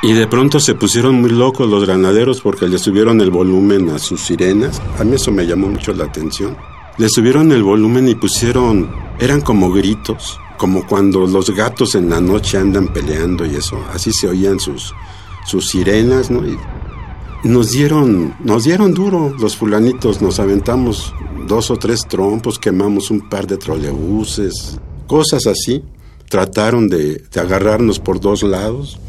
Y 0.04 0.14
de 0.14 0.26
pronto 0.26 0.60
se 0.60 0.74
pusieron 0.74 1.22
muy 1.22 1.30
locos 1.30 1.70
los 1.70 1.86
granaderos 1.86 2.42
porque 2.42 2.68
le 2.68 2.80
subieron 2.80 3.22
el 3.22 3.30
volumen 3.30 3.90
a 3.90 4.00
sus 4.00 4.22
sirenas. 4.22 4.82
A 4.98 5.04
mí 5.04 5.16
eso 5.16 5.32
me 5.32 5.46
llamó 5.46 5.68
mucho 5.68 5.94
la 5.94 6.06
atención. 6.06 6.58
Le 6.98 7.08
subieron 7.08 7.52
el 7.52 7.62
volumen 7.62 8.08
y 8.10 8.16
pusieron, 8.16 8.90
eran 9.20 9.42
como 9.42 9.72
gritos, 9.72 10.40
como 10.58 10.88
cuando 10.88 11.28
los 11.28 11.52
gatos 11.52 11.94
en 11.94 12.10
la 12.10 12.20
noche 12.20 12.58
andan 12.58 12.88
peleando 12.88 13.46
y 13.46 13.56
eso. 13.56 13.80
Así 13.94 14.12
se 14.12 14.28
oían 14.28 14.60
sus, 14.60 14.92
sus 15.46 15.70
sirenas, 15.70 16.32
¿no? 16.32 16.48
Y 16.48 16.58
nos 17.44 17.70
dieron, 17.70 18.36
nos 18.44 18.64
dieron 18.64 18.96
duro 18.96 19.36
los 19.40 19.56
fulanitos, 19.56 20.20
nos 20.20 20.40
aventamos 20.40 21.14
dos 21.48 21.70
o 21.70 21.78
tres 21.78 22.08
trompos, 22.08 22.58
quemamos 22.58 23.12
un 23.12 23.30
par 23.30 23.46
de 23.46 23.58
trolebuses, 23.58 24.80
cosas 25.06 25.46
así. 25.46 25.84
Trataron 26.28 26.88
de, 26.88 27.24
de 27.32 27.42
agarrarnos 27.42 28.00
por 28.00 28.20
dos 28.20 28.42
lados, 28.42 29.00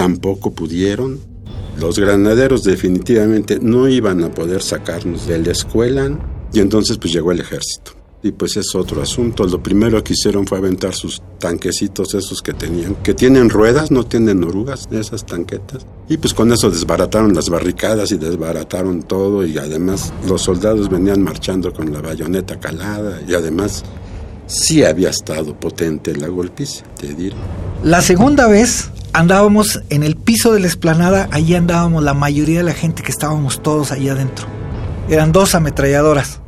tampoco 0.00 0.52
pudieron. 0.52 1.20
Los 1.78 1.98
granaderos 1.98 2.62
definitivamente 2.62 3.58
no 3.60 3.86
iban 3.86 4.24
a 4.24 4.30
poder 4.30 4.62
sacarnos 4.62 5.26
de 5.26 5.38
la 5.38 5.52
escuela 5.52 6.18
y 6.54 6.60
entonces 6.60 6.96
pues 6.96 7.12
llegó 7.12 7.32
el 7.32 7.40
ejército. 7.40 7.92
Y 8.22 8.32
pues 8.32 8.56
es 8.56 8.74
otro 8.74 9.02
asunto. 9.02 9.44
Lo 9.46 9.62
primero 9.62 10.02
que 10.02 10.14
hicieron 10.14 10.46
fue 10.46 10.56
aventar 10.56 10.94
sus 10.94 11.20
tanquecitos 11.38 12.14
esos 12.14 12.40
que 12.40 12.54
tenían, 12.54 12.94
que 13.02 13.12
tienen 13.12 13.50
ruedas, 13.50 13.90
no 13.90 14.04
tienen 14.04 14.42
orugas, 14.42 14.88
esas 14.90 15.26
tanquetas. 15.26 15.84
Y 16.08 16.16
pues 16.16 16.32
con 16.32 16.50
eso 16.50 16.70
desbarataron 16.70 17.34
las 17.34 17.50
barricadas 17.50 18.10
y 18.10 18.16
desbarataron 18.16 19.02
todo 19.02 19.44
y 19.44 19.58
además 19.58 20.14
los 20.26 20.40
soldados 20.40 20.88
venían 20.88 21.22
marchando 21.22 21.74
con 21.74 21.92
la 21.92 22.00
bayoneta 22.00 22.58
calada 22.58 23.20
y 23.28 23.34
además 23.34 23.84
sí 24.46 24.82
había 24.82 25.10
estado 25.10 25.60
potente 25.60 26.16
la 26.16 26.28
golpiza, 26.28 26.86
te 26.98 27.12
diré. 27.12 27.36
La 27.84 28.00
segunda 28.00 28.48
vez 28.48 28.90
andábamos 29.12 29.82
en 29.90 30.02
el 30.02 30.16
piso 30.16 30.52
de 30.52 30.60
la 30.60 30.66
explanada, 30.66 31.28
ahí 31.32 31.54
andábamos 31.54 32.02
la 32.02 32.14
mayoría 32.14 32.58
de 32.58 32.64
la 32.64 32.74
gente 32.74 33.02
que 33.02 33.12
estábamos 33.12 33.62
todos 33.62 33.92
ahí 33.92 34.08
adentro. 34.08 34.46
Eran 35.08 35.32
dos 35.32 35.54
ametralladoras 35.54 36.40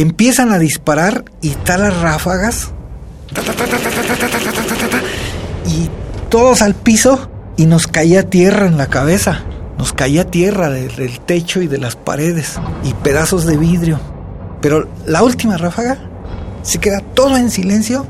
empiezan 0.00 0.52
a 0.52 0.58
disparar 0.58 1.24
y 1.40 1.50
están 1.50 1.82
las 1.82 2.00
ráfagas. 2.00 2.70
Y 5.66 5.90
todos 6.28 6.62
al 6.62 6.74
piso 6.74 7.28
y 7.56 7.66
nos 7.66 7.88
caía 7.88 8.30
tierra 8.30 8.66
en 8.66 8.78
la 8.78 8.86
cabeza. 8.86 9.42
Nos 9.76 9.92
caía 9.92 10.24
tierra 10.24 10.70
del 10.70 11.20
techo 11.20 11.62
y 11.62 11.66
de 11.66 11.78
las 11.78 11.96
paredes 11.96 12.60
y 12.84 12.94
pedazos 12.94 13.44
de 13.44 13.56
vidrio. 13.56 13.98
Pero 14.60 14.88
la 15.04 15.22
última 15.22 15.56
ráfaga 15.56 15.98
se 16.62 16.78
queda 16.78 17.00
todo 17.00 17.36
en 17.36 17.50
silencio. 17.50 18.06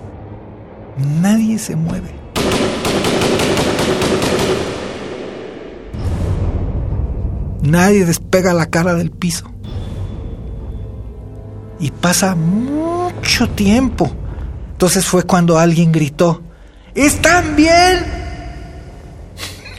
Nadie 1.23 1.59
se 1.59 1.75
mueve. 1.75 2.18
Nadie 7.69 8.07
despega 8.07 8.55
la 8.55 8.67
cara 8.67 8.95
del 8.95 9.11
piso. 9.11 9.51
Y 11.79 11.91
pasa 11.91 12.35
mucho 12.35 13.49
tiempo. 13.51 14.11
Entonces 14.73 15.05
fue 15.05 15.25
cuando 15.25 15.59
alguien 15.59 15.93
gritó, 15.93 16.43
¿están 16.95 17.57
bien? 17.57 18.07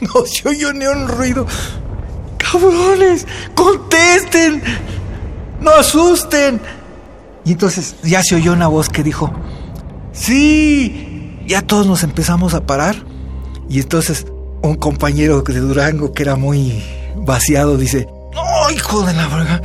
No 0.00 0.24
se 0.24 0.48
oyó 0.48 0.72
ni 0.72 0.86
un 0.86 1.08
ruido. 1.08 1.46
Cabrones, 2.38 3.26
contesten, 3.54 4.62
no 5.60 5.72
asusten. 5.72 6.58
Y 7.44 7.52
entonces 7.52 7.96
ya 8.02 8.22
se 8.22 8.36
oyó 8.36 8.54
una 8.54 8.68
voz 8.68 8.88
que 8.88 9.02
dijo, 9.02 9.30
sí, 10.12 11.36
ya 11.46 11.60
todos 11.62 11.86
nos 11.86 12.02
empezamos 12.02 12.54
a 12.54 12.64
parar. 12.64 12.96
Y 13.68 13.80
entonces 13.80 14.26
un 14.62 14.76
compañero 14.76 15.42
de 15.42 15.60
Durango 15.60 16.12
que 16.12 16.22
era 16.22 16.36
muy 16.36 16.82
vaciado 17.20 17.76
dice, 17.76 18.08
no, 18.32 18.70
hijo 18.70 19.02
de 19.02 19.14
la 19.14 19.28
verga 19.28 19.62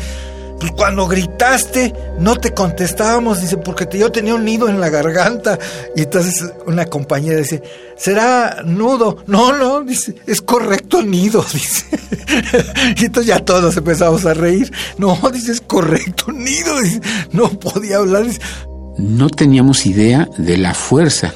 pues 0.59 0.71
cuando 0.71 1.07
gritaste 1.07 1.93
no 2.19 2.35
te 2.37 2.53
contestábamos, 2.53 3.41
dice, 3.41 3.57
porque 3.57 3.87
yo 3.97 4.11
tenía 4.11 4.35
un 4.35 4.45
nido 4.45 4.69
en 4.69 4.79
la 4.79 4.89
garganta. 4.89 5.59
Y 5.95 6.03
entonces 6.03 6.45
una 6.65 6.85
compañera 6.85 7.37
dice, 7.37 7.61
¿será 7.97 8.61
nudo? 8.63 9.17
No, 9.27 9.55
no, 9.57 9.81
dice, 9.81 10.15
es 10.25 10.41
correcto 10.41 11.01
nido, 11.01 11.45
dice. 11.53 11.85
y 12.97 13.05
entonces 13.05 13.27
ya 13.27 13.39
todos 13.43 13.75
empezamos 13.75 14.25
a 14.25 14.33
reír. 14.33 14.71
No, 14.97 15.19
dice, 15.31 15.51
es 15.51 15.61
correcto 15.61 16.31
nido, 16.31 16.81
dice, 16.81 17.01
no 17.31 17.49
podía 17.59 17.97
hablar. 17.97 18.25
No 18.97 19.29
teníamos 19.29 19.85
idea 19.85 20.29
de 20.37 20.57
la 20.57 20.73
fuerza 20.73 21.33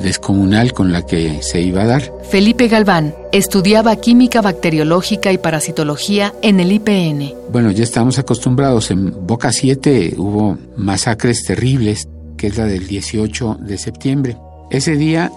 descomunal 0.00 0.72
con 0.72 0.92
la 0.92 1.06
que 1.06 1.42
se 1.42 1.60
iba 1.60 1.82
a 1.82 1.86
dar. 1.86 2.12
Felipe 2.30 2.68
Galván 2.68 3.14
estudiaba 3.32 3.96
química 3.96 4.42
bacteriológica 4.42 5.32
y 5.32 5.38
parasitología 5.38 6.32
en 6.42 6.60
el 6.60 6.72
IPN. 6.72 7.34
Bueno, 7.52 7.70
ya 7.70 7.84
estamos 7.84 8.18
acostumbrados. 8.18 8.90
En 8.90 9.26
Boca 9.26 9.52
7 9.52 10.14
hubo 10.16 10.58
masacres 10.76 11.44
terribles, 11.44 12.08
que 12.36 12.48
es 12.48 12.56
la 12.56 12.66
del 12.66 12.86
18 12.86 13.58
de 13.60 13.78
septiembre. 13.78 14.36
Ese 14.70 14.96
día 14.96 15.30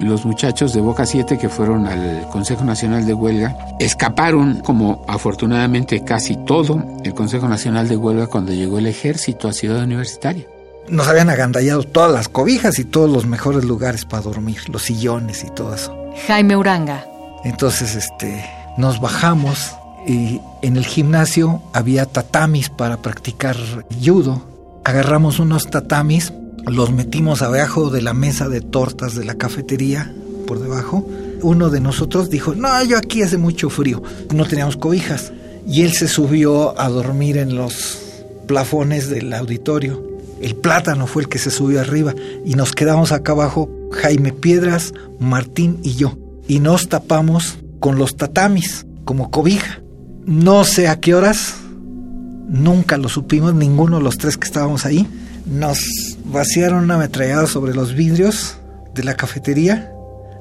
los 0.00 0.24
muchachos 0.24 0.72
de 0.72 0.80
Boca 0.80 1.06
7 1.06 1.38
que 1.38 1.48
fueron 1.48 1.86
al 1.86 2.28
Consejo 2.28 2.64
Nacional 2.64 3.06
de 3.06 3.14
Huelga 3.14 3.56
escaparon, 3.78 4.60
como 4.60 5.04
afortunadamente 5.06 6.02
casi 6.04 6.36
todo 6.44 6.82
el 7.04 7.14
Consejo 7.14 7.48
Nacional 7.48 7.88
de 7.88 7.96
Huelga 7.96 8.26
cuando 8.26 8.52
llegó 8.52 8.78
el 8.78 8.86
ejército 8.86 9.48
a 9.48 9.52
Ciudad 9.52 9.82
Universitaria. 9.82 10.46
Nos 10.88 11.08
habían 11.08 11.30
agandallado 11.30 11.84
todas 11.84 12.12
las 12.12 12.28
cobijas 12.28 12.78
y 12.78 12.84
todos 12.84 13.10
los 13.10 13.26
mejores 13.26 13.64
lugares 13.64 14.04
para 14.04 14.22
dormir, 14.22 14.68
los 14.68 14.82
sillones 14.82 15.44
y 15.44 15.50
todo 15.50 15.74
eso. 15.74 15.96
Jaime 16.26 16.56
Uranga. 16.56 17.06
Entonces, 17.44 17.94
este, 17.94 18.44
nos 18.76 19.00
bajamos 19.00 19.72
y 20.06 20.40
en 20.62 20.76
el 20.76 20.84
gimnasio 20.84 21.62
había 21.72 22.06
tatamis 22.06 22.68
para 22.68 22.98
practicar 22.98 23.56
judo. 24.04 24.42
Agarramos 24.84 25.38
unos 25.38 25.70
tatamis, 25.70 26.32
los 26.66 26.90
metimos 26.90 27.42
abajo 27.42 27.90
de 27.90 28.02
la 28.02 28.14
mesa 28.14 28.48
de 28.48 28.60
tortas 28.60 29.14
de 29.14 29.24
la 29.24 29.34
cafetería, 29.34 30.12
por 30.46 30.60
debajo. 30.60 31.06
Uno 31.42 31.70
de 31.70 31.80
nosotros 31.80 32.30
dijo, 32.30 32.54
no, 32.54 32.82
yo 32.84 32.98
aquí 32.98 33.22
hace 33.22 33.38
mucho 33.38 33.70
frío. 33.70 34.02
No 34.34 34.44
teníamos 34.44 34.76
cobijas. 34.76 35.32
Y 35.66 35.82
él 35.82 35.92
se 35.92 36.08
subió 36.08 36.78
a 36.80 36.88
dormir 36.88 37.36
en 37.38 37.56
los 37.56 37.98
plafones 38.46 39.08
del 39.08 39.32
auditorio. 39.32 40.11
El 40.42 40.56
plátano 40.56 41.06
fue 41.06 41.22
el 41.22 41.28
que 41.28 41.38
se 41.38 41.52
subió 41.52 41.80
arriba 41.80 42.14
y 42.44 42.54
nos 42.54 42.72
quedamos 42.72 43.12
acá 43.12 43.30
abajo 43.30 43.70
Jaime 43.92 44.32
Piedras, 44.32 44.92
Martín 45.20 45.78
y 45.84 45.94
yo. 45.94 46.18
Y 46.48 46.58
nos 46.58 46.88
tapamos 46.88 47.58
con 47.78 47.96
los 47.96 48.16
tatamis 48.16 48.84
como 49.04 49.30
cobija. 49.30 49.80
No 50.26 50.64
sé 50.64 50.88
a 50.88 50.98
qué 50.98 51.14
horas, 51.14 51.54
nunca 52.48 52.96
lo 52.96 53.08
supimos, 53.08 53.54
ninguno 53.54 53.98
de 53.98 54.02
los 54.02 54.18
tres 54.18 54.36
que 54.36 54.48
estábamos 54.48 54.84
ahí. 54.84 55.06
Nos 55.46 55.78
vaciaron 56.24 56.84
una 56.84 56.96
ametrallada 56.96 57.46
sobre 57.46 57.72
los 57.72 57.94
vidrios 57.94 58.56
de 58.94 59.04
la 59.04 59.14
cafetería. 59.14 59.92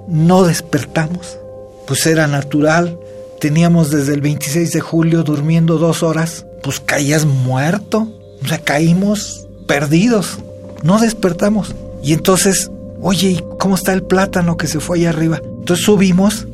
No 0.08 0.44
despertamos, 0.44 1.38
pues 1.86 2.08
era 2.08 2.26
natural. 2.26 2.98
Teníamos 3.40 3.92
desde 3.92 4.16
el 4.16 4.22
26 4.22 4.74
de 4.74 4.82
julio 4.82 5.22
durmiendo 5.22 5.78
dos 5.78 6.02
horas, 6.02 6.48
pues 6.64 6.80
caías 6.80 7.26
muerto. 7.26 8.12
O 8.44 8.48
sea, 8.48 8.58
caímos 8.58 9.48
perdidos, 9.72 10.40
no 10.84 11.00
despertamos. 11.00 11.74
Y 12.04 12.12
entonces, 12.12 12.70
oye, 13.02 13.30
¿y 13.30 13.44
cómo 13.58 13.76
está 13.76 13.94
el 13.94 14.04
plátano 14.04 14.58
que 14.58 14.68
se 14.68 14.82
fue 14.82 14.98
allá 14.98 15.12
arriba? 15.12 15.40
Entonces 15.60 15.86
subimos, 15.86 16.46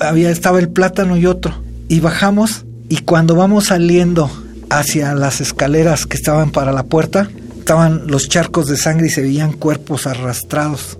había, 0.00 0.30
estaba 0.30 0.58
el 0.58 0.68
plátano 0.68 1.16
y 1.16 1.26
otro 1.26 1.54
y 1.88 2.00
bajamos 2.00 2.64
y 2.88 2.96
cuando 3.02 3.36
vamos 3.36 3.66
saliendo 3.66 4.28
hacia 4.70 5.14
las 5.14 5.40
escaleras 5.40 6.04
que 6.06 6.16
estaban 6.16 6.50
para 6.50 6.72
la 6.72 6.82
puerta, 6.82 7.30
estaban 7.56 8.08
los 8.08 8.28
charcos 8.28 8.66
de 8.66 8.76
sangre 8.76 9.06
y 9.06 9.10
se 9.10 9.22
veían 9.22 9.52
cuerpos 9.52 10.08
arrastrados. 10.08 10.98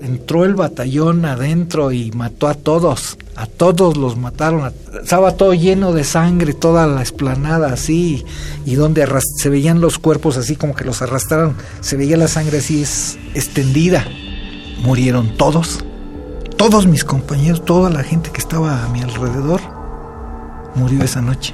Entró 0.00 0.44
el 0.44 0.56
batallón 0.56 1.26
adentro 1.26 1.92
y 1.92 2.10
mató 2.10 2.48
a 2.48 2.54
todos, 2.54 3.18
a 3.36 3.46
todos 3.46 3.98
los 3.98 4.16
mataron, 4.16 4.72
estaba 5.02 5.36
todo 5.36 5.52
lleno 5.52 5.92
de 5.92 6.04
sangre, 6.04 6.54
toda 6.54 6.86
la 6.86 7.02
esplanada 7.02 7.72
así, 7.72 8.24
y 8.64 8.74
donde 8.76 9.06
se 9.36 9.50
veían 9.50 9.80
los 9.80 9.98
cuerpos 9.98 10.38
así 10.38 10.56
como 10.56 10.74
que 10.74 10.84
los 10.84 11.02
arrastraron, 11.02 11.54
se 11.80 11.96
veía 11.96 12.16
la 12.16 12.28
sangre 12.28 12.58
así 12.58 12.82
es, 12.82 13.18
extendida. 13.34 14.06
Murieron 14.82 15.36
todos, 15.36 15.84
todos 16.56 16.86
mis 16.86 17.04
compañeros, 17.04 17.64
toda 17.64 17.90
la 17.90 18.02
gente 18.02 18.30
que 18.30 18.40
estaba 18.40 18.84
a 18.84 18.88
mi 18.88 19.02
alrededor 19.02 19.60
murió 20.74 21.02
esa 21.02 21.20
noche. 21.20 21.52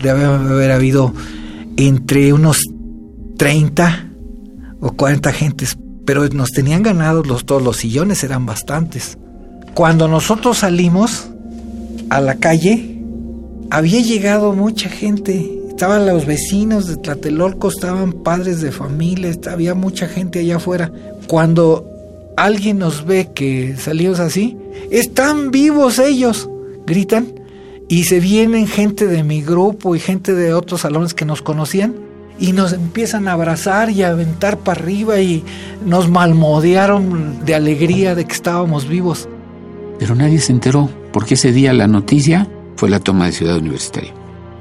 Debe 0.00 0.24
haber 0.24 0.70
habido 0.70 1.12
entre 1.76 2.32
unos 2.32 2.60
30 3.36 4.10
o 4.80 4.92
40 4.92 5.32
gentes, 5.32 5.76
pero 6.06 6.28
nos 6.28 6.50
tenían 6.50 6.82
ganados 6.84 7.26
los, 7.26 7.44
todos 7.46 7.62
los 7.62 7.78
sillones, 7.78 8.22
eran 8.22 8.46
bastantes. 8.46 9.18
Cuando 9.78 10.08
nosotros 10.08 10.58
salimos 10.58 11.28
a 12.10 12.20
la 12.20 12.34
calle, 12.34 13.00
había 13.70 14.00
llegado 14.00 14.52
mucha 14.52 14.88
gente. 14.88 15.56
Estaban 15.68 16.04
los 16.04 16.26
vecinos 16.26 16.88
de 16.88 16.96
Tlatelolco, 16.96 17.68
estaban 17.68 18.10
padres 18.10 18.60
de 18.60 18.72
familia, 18.72 19.30
había 19.48 19.76
mucha 19.76 20.08
gente 20.08 20.40
allá 20.40 20.56
afuera. 20.56 20.90
Cuando 21.28 21.88
alguien 22.36 22.80
nos 22.80 23.06
ve 23.06 23.30
que 23.32 23.76
salimos 23.76 24.18
así, 24.18 24.56
están 24.90 25.52
vivos 25.52 26.00
ellos, 26.00 26.50
gritan 26.84 27.28
y 27.86 28.02
se 28.02 28.18
vienen 28.18 28.66
gente 28.66 29.06
de 29.06 29.22
mi 29.22 29.42
grupo 29.42 29.94
y 29.94 30.00
gente 30.00 30.34
de 30.34 30.54
otros 30.54 30.80
salones 30.80 31.14
que 31.14 31.24
nos 31.24 31.40
conocían 31.40 31.94
y 32.40 32.50
nos 32.50 32.72
empiezan 32.72 33.28
a 33.28 33.34
abrazar 33.34 33.90
y 33.90 34.02
a 34.02 34.08
aventar 34.08 34.58
para 34.58 34.80
arriba 34.80 35.20
y 35.20 35.44
nos 35.86 36.10
malmodearon 36.10 37.44
de 37.44 37.54
alegría 37.54 38.16
de 38.16 38.24
que 38.24 38.34
estábamos 38.34 38.88
vivos. 38.88 39.28
Pero 39.98 40.14
nadie 40.14 40.38
se 40.38 40.52
enteró 40.52 40.88
porque 41.12 41.34
ese 41.34 41.52
día 41.52 41.72
la 41.72 41.86
noticia 41.86 42.48
fue 42.76 42.90
la 42.90 43.00
toma 43.00 43.26
de 43.26 43.32
Ciudad 43.32 43.58
Universitaria. 43.58 44.14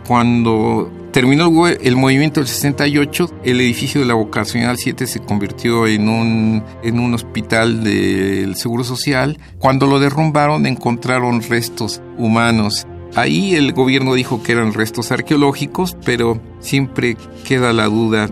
Cuando 0.08 0.92
terminó 1.12 1.68
el 1.68 1.96
movimiento 1.96 2.40
del 2.40 2.48
68, 2.48 3.30
el 3.44 3.62
edificio 3.62 4.02
de 4.02 4.08
la 4.08 4.14
Vocacional 4.14 4.78
7 4.78 5.06
se 5.06 5.20
convirtió 5.20 5.86
en 5.86 6.08
un, 6.10 6.64
en 6.84 7.00
un 7.00 7.14
hospital 7.14 7.84
del 7.84 8.56
Seguro 8.56 8.84
Social. 8.84 9.38
Cuando 9.60 9.86
lo 9.88 10.00
derrumbaron 10.00 10.66
encontraron 10.66 11.42
restos 11.42 12.02
humanos 12.18 12.88
Ahí 13.16 13.56
el 13.56 13.74
gobierno 13.74 14.14
dijo 14.14 14.44
que 14.44 14.52
eran 14.52 14.74
restos 14.74 15.12
arqueológicos, 15.12 15.98
pero 16.06 16.40
siempre 16.60 17.18
queda 17.48 17.74
la 17.74 17.86
duda. 17.86 18.30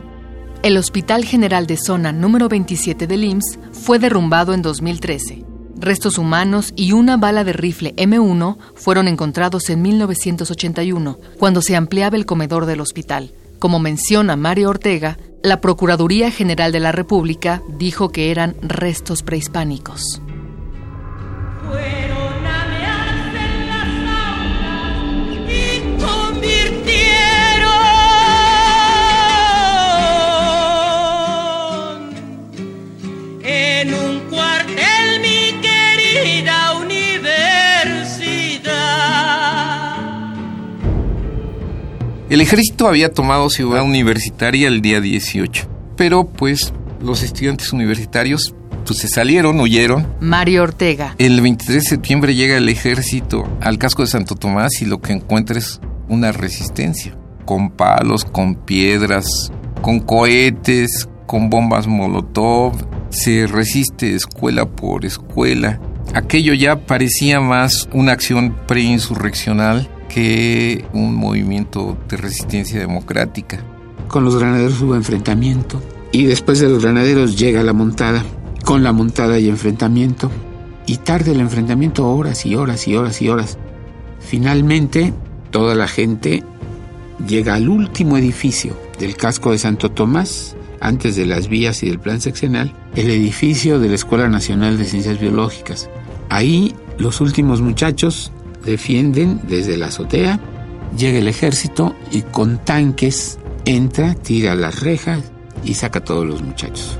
El 0.62 0.78
Hospital 0.78 1.26
General 1.26 1.66
de 1.66 1.78
Zona 1.78 2.12
número 2.12 2.50
27 2.50 3.08
del 3.08 3.24
IMSS 3.24 3.60
fue 3.72 3.98
derrumbado 3.98 4.54
en 4.54 4.62
2013. 4.62 5.44
Restos 5.78 6.18
humanos 6.18 6.74
y 6.76 6.94
una 6.94 7.18
bala 7.18 7.44
de 7.44 7.54
rifle 7.54 7.94
M1 7.98 8.58
fueron 8.76 9.08
encontrados 9.08 9.70
en 9.70 9.82
1981, 9.82 11.20
cuando 11.38 11.62
se 11.62 11.76
ampliaba 11.76 12.16
el 12.16 12.26
comedor 12.26 12.66
del 12.66 12.80
hospital. 12.80 13.32
Como 13.60 13.80
menciona 13.80 14.36
Mario 14.36 14.70
Ortega, 14.70 15.18
la 15.44 15.62
Procuraduría 15.62 16.32
General 16.32 16.72
de 16.72 16.80
la 16.80 16.92
República 16.92 17.62
dijo 17.78 18.10
que 18.10 18.32
eran 18.32 18.56
restos 18.62 19.22
prehispánicos. 19.22 20.22
El 42.36 42.42
ejército 42.42 42.90
había 42.90 43.14
tomado 43.14 43.50
Ciudad 43.50 43.82
Universitaria 43.82 44.68
el 44.68 44.82
día 44.82 45.00
18, 45.00 45.70
pero 45.96 46.26
pues 46.28 46.74
los 47.00 47.24
estudiantes 47.24 47.72
universitarios 47.72 48.54
pues, 48.86 49.00
se 49.00 49.08
salieron, 49.08 49.62
huyeron. 49.62 50.06
Mario 50.20 50.64
Ortega. 50.64 51.16
El 51.18 51.40
23 51.40 51.82
de 51.82 51.90
septiembre 51.90 52.36
llega 52.36 52.58
el 52.58 52.68
ejército 52.68 53.48
al 53.62 53.78
casco 53.78 54.02
de 54.02 54.10
Santo 54.10 54.36
Tomás 54.36 54.82
y 54.82 54.86
lo 54.86 55.00
que 55.00 55.14
encuentra 55.14 55.58
es 55.58 55.80
una 56.10 56.34
resistencia, 56.34 57.18
con 57.46 57.72
palos, 57.72 58.26
con 58.26 58.56
piedras, 58.56 59.26
con 59.82 60.02
cohetes, 60.02 61.08
con 61.28 61.50
bombas 61.50 61.88
Molotov. 61.88 62.74
Se 63.12 63.48
resiste 63.48 64.14
escuela 64.14 64.66
por 64.66 65.06
escuela. 65.06 65.80
Aquello 66.14 66.54
ya 66.54 66.86
parecía 66.86 67.40
más 67.40 67.88
una 67.94 68.12
acción 68.12 68.58
preinsurreccional 68.68 69.90
que 70.16 70.86
un 70.94 71.14
movimiento 71.14 71.98
de 72.08 72.16
resistencia 72.16 72.80
democrática. 72.80 73.60
Con 74.08 74.24
los 74.24 74.38
granaderos 74.38 74.82
hubo 74.82 74.96
enfrentamiento 74.96 75.82
y 76.14 76.24
después 76.24 76.62
de 76.62 76.70
los 76.70 76.82
granaderos 76.82 77.38
llega 77.38 77.64
la 77.64 77.74
montada. 77.74 78.24
Con 78.64 78.82
la 78.82 78.94
montada 78.94 79.38
y 79.40 79.50
enfrentamiento 79.50 80.32
y 80.86 80.98
tarde 81.00 81.34
el 81.34 81.42
enfrentamiento 81.42 82.10
horas 82.10 82.46
y 82.46 82.56
horas 82.56 82.88
y 82.88 82.96
horas 82.96 83.22
y 83.22 83.28
horas. 83.28 83.58
Finalmente 84.22 85.14
toda 85.52 85.76
la 85.76 85.90
gente 85.90 86.44
llega 87.28 87.56
al 87.56 87.68
último 87.68 88.18
edificio 88.18 88.74
del 88.98 89.18
casco 89.18 89.52
de 89.52 89.58
Santo 89.58 89.92
Tomás, 89.92 90.56
antes 90.80 91.18
de 91.18 91.26
las 91.26 91.50
vías 91.50 91.84
y 91.84 91.90
del 91.90 92.00
plan 92.00 92.22
seccional, 92.22 92.74
el 92.96 93.10
edificio 93.10 93.82
de 93.82 93.90
la 93.90 93.96
Escuela 93.96 94.30
Nacional 94.30 94.78
de 94.78 94.86
Ciencias 94.86 95.20
Biológicas. 95.20 95.90
Ahí 96.30 96.74
los 97.00 97.20
últimos 97.20 97.60
muchachos 97.60 98.32
defienden 98.66 99.42
desde 99.48 99.78
la 99.78 99.88
azotea, 99.88 100.40
llega 100.98 101.20
el 101.20 101.28
ejército 101.28 101.96
y 102.12 102.22
con 102.22 102.64
tanques 102.64 103.38
entra, 103.66 104.14
tira 104.16 104.56
las 104.56 104.82
rejas 104.82 105.24
y 105.64 105.74
saca 105.74 106.00
a 106.00 106.04
todos 106.04 106.26
los 106.26 106.42
muchachos. 106.42 106.98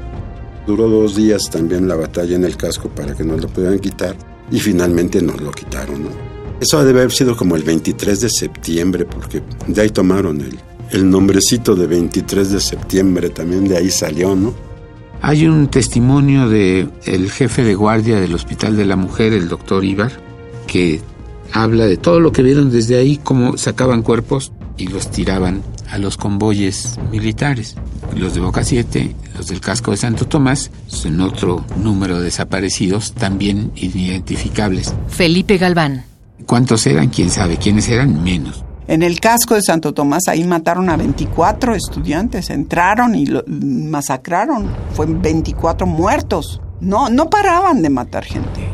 Duró 0.66 0.90
dos 0.90 1.16
días 1.16 1.50
también 1.52 1.88
la 1.88 1.96
batalla 1.96 2.36
en 2.36 2.44
el 2.44 2.58
casco 2.58 2.90
para 2.90 3.14
que 3.14 3.24
nos 3.24 3.42
lo 3.42 3.48
pudieran 3.48 3.80
quitar 3.80 4.16
y 4.52 4.60
finalmente 4.60 5.22
nos 5.22 5.40
lo 5.42 5.52
quitaron. 5.52 6.08
Eso 6.60 6.84
debe 6.84 7.02
haber 7.02 7.12
sido 7.12 7.36
como 7.36 7.56
el 7.56 7.64
23 7.64 8.22
de 8.22 8.30
septiembre 8.30 9.06
porque 9.06 9.44
de 9.68 9.82
ahí 9.82 9.90
tomaron 9.90 10.42
el, 10.42 10.58
el 10.92 11.10
nombrecito 11.10 11.76
de 11.76 11.88
23 11.88 12.52
de 12.52 12.60
septiembre, 12.60 13.30
también 13.30 13.68
de 13.68 13.78
ahí 13.78 13.92
salió, 13.92 14.36
¿no? 14.36 14.54
Hay 15.22 15.48
un 15.48 15.68
testimonio 15.68 16.50
de 16.50 16.88
el 17.06 17.32
jefe 17.32 17.64
de 17.64 17.76
guardia 17.76 18.20
del 18.20 18.34
Hospital 18.34 18.78
de 18.78 18.86
la 18.86 18.96
Mujer, 18.96 19.34
el 19.34 19.48
doctor 19.48 19.84
Ibar, 19.84 20.12
que 20.68 21.02
habla 21.54 21.86
de 21.86 21.98
todo 21.98 22.20
lo 22.20 22.32
que 22.32 22.44
vieron 22.44 22.72
desde 22.72 22.98
ahí, 22.98 23.18
cómo 23.18 23.58
sacaban 23.58 24.02
cuerpos 24.02 24.52
y 24.78 24.88
los 24.88 25.10
tiraban 25.10 25.62
a 25.90 25.98
los 25.98 26.18
convoyes 26.18 26.98
militares. 27.12 27.76
Los 28.16 28.34
de 28.34 28.42
Boca 28.42 28.64
7, 28.64 29.16
los 29.36 29.48
del 29.48 29.62
casco 29.62 29.92
de 29.92 29.98
Santo 29.98 30.28
Tomás, 30.28 30.72
son 30.88 31.22
otro 31.22 31.66
número 31.78 32.18
de 32.20 32.26
desaparecidos 32.26 33.14
también 33.14 33.72
inidentificables. 33.76 34.94
Felipe 35.08 35.58
Galván. 35.58 36.06
¿Cuántos 36.46 36.86
eran? 36.88 37.10
¿Quién 37.10 37.30
sabe? 37.30 37.58
¿Quiénes 37.58 37.90
eran? 37.90 38.24
Menos. 38.24 38.64
En 38.88 39.02
el 39.02 39.20
casco 39.20 39.56
de 39.56 39.64
Santo 39.64 39.94
Tomás, 39.94 40.28
ahí 40.28 40.44
mataron 40.44 40.90
a 40.90 40.98
24 40.98 41.74
estudiantes, 41.74 42.52
entraron 42.52 43.16
y 43.16 43.26
lo, 43.26 43.44
masacraron, 43.48 44.70
fueron 44.94 45.22
24 45.22 45.88
muertos. 45.88 46.62
No, 46.82 47.10
no 47.10 47.30
paraban 47.30 47.82
de 47.82 47.90
matar 47.90 48.24
gente. 48.26 48.70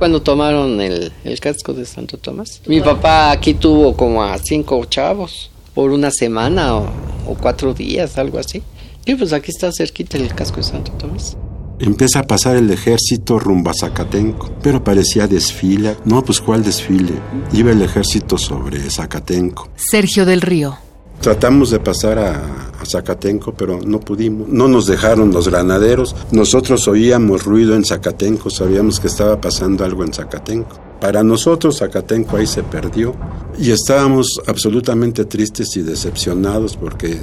Cuando 0.00 0.22
tomaron 0.22 0.80
el, 0.80 1.12
el 1.24 1.40
casco 1.40 1.74
de 1.74 1.84
Santo 1.84 2.16
Tomás, 2.16 2.62
mi 2.66 2.80
papá 2.80 3.30
aquí 3.30 3.52
tuvo 3.52 3.94
como 3.94 4.22
a 4.22 4.38
cinco 4.38 4.82
chavos 4.86 5.50
por 5.74 5.90
una 5.90 6.10
semana 6.10 6.74
o, 6.74 6.86
o 7.26 7.34
cuatro 7.38 7.74
días, 7.74 8.16
algo 8.16 8.38
así. 8.38 8.62
Y 9.04 9.14
pues 9.14 9.34
aquí 9.34 9.50
está 9.50 9.70
cerquita 9.70 10.16
el 10.16 10.34
casco 10.34 10.56
de 10.56 10.62
Santo 10.62 10.90
Tomás. 10.92 11.36
Empieza 11.78 12.20
a 12.20 12.22
pasar 12.22 12.56
el 12.56 12.70
ejército 12.70 13.38
rumbo 13.38 13.68
a 13.68 13.74
Zacatenco, 13.74 14.50
pero 14.62 14.82
parecía 14.82 15.26
desfile. 15.26 15.96
No, 16.06 16.24
pues 16.24 16.40
¿cuál 16.40 16.64
desfile? 16.64 17.12
Iba 17.52 17.72
el 17.72 17.82
ejército 17.82 18.38
sobre 18.38 18.78
Zacatenco. 18.88 19.68
Sergio 19.76 20.24
del 20.24 20.40
Río. 20.40 20.78
Tratamos 21.20 21.70
de 21.70 21.80
pasar 21.80 22.18
a, 22.18 22.66
Zacatenco, 22.82 23.52
pero 23.52 23.78
no 23.84 24.00
pudimos. 24.00 24.48
No 24.48 24.66
nos 24.66 24.86
dejaron 24.86 25.32
los 25.32 25.48
granaderos. 25.48 26.16
Nosotros 26.32 26.88
oíamos 26.88 27.44
ruido 27.44 27.76
en 27.76 27.84
Zacatenco, 27.84 28.48
sabíamos 28.48 28.98
que 28.98 29.08
estaba 29.08 29.38
pasando 29.38 29.84
algo 29.84 30.02
en 30.02 30.14
Zacatenco. 30.14 30.80
Para 30.98 31.22
nosotros 31.22 31.78
Zacatenco 31.78 32.36
ahí 32.36 32.46
se 32.46 32.62
perdió 32.62 33.14
y 33.58 33.70
estábamos 33.70 34.40
absolutamente 34.46 35.26
tristes 35.26 35.76
y 35.76 35.82
decepcionados 35.82 36.78
porque 36.78 37.20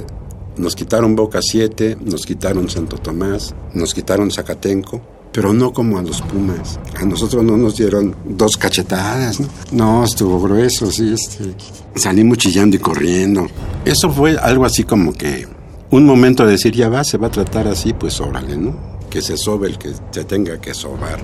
nos 0.56 0.76
quitaron 0.76 1.16
Boca 1.16 1.40
7, 1.42 1.98
nos 2.04 2.24
quitaron 2.24 2.68
Santo 2.68 2.98
Tomás, 2.98 3.54
nos 3.74 3.94
quitaron 3.94 4.30
Zacatenco, 4.30 5.00
pero 5.32 5.52
no 5.52 5.72
como 5.72 5.98
a 5.98 6.02
los 6.02 6.22
Pumas. 6.22 6.78
A 6.96 7.04
nosotros 7.04 7.42
no 7.44 7.56
nos 7.56 7.76
dieron 7.76 8.14
dos 8.24 8.56
cachetadas, 8.56 9.40
¿no? 9.40 9.48
No, 9.72 10.04
estuvo 10.04 10.40
grueso, 10.40 10.90
sí, 10.90 11.14
este. 11.14 11.54
Salimos 11.94 12.38
chillando 12.38 12.76
y 12.76 12.78
corriendo. 12.78 13.46
Eso 13.84 14.10
fue 14.10 14.36
algo 14.38 14.64
así 14.64 14.84
como 14.84 15.12
que 15.12 15.46
un 15.90 16.04
momento 16.04 16.44
de 16.44 16.52
decir, 16.52 16.74
ya 16.74 16.88
va, 16.88 17.04
se 17.04 17.18
va 17.18 17.28
a 17.28 17.30
tratar 17.30 17.66
así, 17.66 17.92
pues 17.92 18.20
órale, 18.20 18.56
¿no? 18.56 18.76
Que 19.10 19.22
se 19.22 19.36
sobe 19.36 19.68
el 19.68 19.78
que 19.78 19.92
se 20.10 20.24
tenga 20.24 20.60
que 20.60 20.74
sobar. 20.74 21.20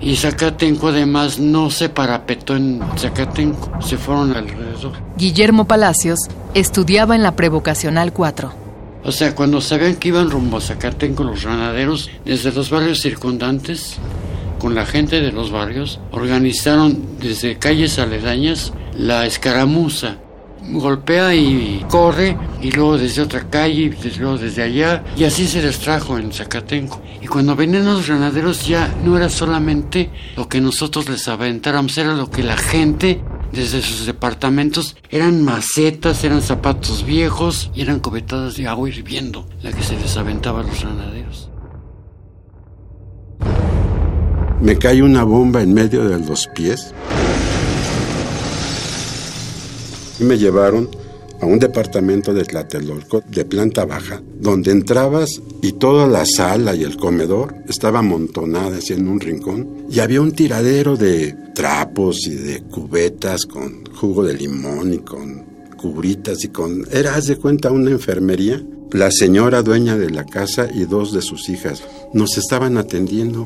Y 0.00 0.16
Zacatenco 0.16 0.88
además 0.88 1.38
no 1.38 1.70
se 1.70 1.88
parapetó 1.88 2.56
en 2.56 2.82
Zacatenco, 2.98 3.70
se 3.80 3.96
fueron 3.96 4.36
alrededor. 4.36 4.92
Guillermo 5.16 5.66
Palacios 5.66 6.18
estudiaba 6.52 7.14
en 7.14 7.22
la 7.22 7.36
Prevocacional 7.36 8.12
4. 8.12 8.63
O 9.04 9.12
sea, 9.12 9.34
cuando 9.34 9.60
sabían 9.60 9.96
que 9.96 10.08
iban 10.08 10.30
rumbo 10.30 10.56
a 10.56 10.60
Zacatenco 10.62 11.24
los 11.24 11.44
granaderos, 11.44 12.10
desde 12.24 12.52
los 12.52 12.70
barrios 12.70 13.00
circundantes, 13.00 13.98
con 14.58 14.74
la 14.74 14.86
gente 14.86 15.20
de 15.20 15.30
los 15.30 15.50
barrios, 15.50 16.00
organizaron 16.10 17.18
desde 17.20 17.58
calles 17.58 17.98
aledañas 17.98 18.72
la 18.96 19.26
escaramuza. 19.26 20.16
Golpea 20.66 21.34
y 21.34 21.84
corre, 21.90 22.38
y 22.62 22.70
luego 22.70 22.96
desde 22.96 23.20
otra 23.20 23.50
calle, 23.50 23.94
y 24.02 24.18
luego 24.18 24.38
desde 24.38 24.62
allá, 24.62 25.04
y 25.14 25.24
así 25.24 25.46
se 25.46 25.60
les 25.60 25.78
trajo 25.80 26.16
en 26.16 26.32
Zacatenco. 26.32 27.02
Y 27.20 27.26
cuando 27.26 27.54
venían 27.54 27.84
los 27.84 28.08
granaderos 28.08 28.66
ya 28.66 28.90
no 29.04 29.18
era 29.18 29.28
solamente 29.28 30.08
lo 30.34 30.48
que 30.48 30.62
nosotros 30.62 31.10
les 31.10 31.28
aventáramos, 31.28 31.98
era 31.98 32.14
lo 32.14 32.30
que 32.30 32.42
la 32.42 32.56
gente 32.56 33.20
desde 33.54 33.80
sus 33.82 34.06
departamentos 34.06 34.96
eran 35.10 35.42
macetas, 35.42 36.24
eran 36.24 36.42
zapatos 36.42 37.04
viejos 37.04 37.70
y 37.74 37.82
eran 37.82 38.00
cubetadas 38.00 38.56
de 38.56 38.68
agua 38.68 38.88
hirviendo 38.88 39.48
la 39.62 39.72
que 39.72 39.82
se 39.82 39.96
les 39.96 40.16
aventaba 40.16 40.60
a 40.60 40.62
los 40.64 40.80
granaderos. 40.80 41.50
Me 44.60 44.76
cae 44.78 45.02
una 45.02 45.24
bomba 45.24 45.62
en 45.62 45.74
medio 45.74 46.04
de 46.04 46.18
los 46.18 46.46
pies 46.48 46.94
y 50.18 50.24
me 50.24 50.38
llevaron 50.38 50.88
a 51.44 51.46
un 51.46 51.58
departamento 51.58 52.32
de 52.32 52.44
Tlatelolco 52.44 53.22
de 53.28 53.44
planta 53.44 53.84
baja, 53.84 54.22
donde 54.40 54.72
entrabas 54.72 55.28
y 55.62 55.72
toda 55.72 56.06
la 56.06 56.24
sala 56.24 56.74
y 56.74 56.82
el 56.82 56.96
comedor 56.96 57.54
estaba 57.68 57.98
amontonada 57.98 58.78
en 58.88 59.08
un 59.08 59.20
rincón 59.20 59.86
y 59.90 60.00
había 60.00 60.20
un 60.20 60.32
tiradero 60.32 60.96
de 60.96 61.36
trapos 61.54 62.26
y 62.26 62.34
de 62.34 62.62
cubetas 62.62 63.44
con 63.44 63.84
jugo 63.94 64.24
de 64.24 64.34
limón 64.34 64.94
y 64.94 64.98
con 64.98 65.44
cubritas 65.76 66.42
y 66.44 66.48
con... 66.48 66.86
Era, 66.90 67.14
haz 67.14 67.26
de 67.26 67.36
cuenta, 67.36 67.70
una 67.70 67.90
enfermería. 67.90 68.64
La 68.90 69.10
señora 69.10 69.62
dueña 69.62 69.96
de 69.96 70.10
la 70.10 70.24
casa 70.24 70.68
y 70.72 70.84
dos 70.84 71.12
de 71.12 71.20
sus 71.20 71.48
hijas 71.48 71.82
nos 72.12 72.38
estaban 72.38 72.78
atendiendo 72.78 73.44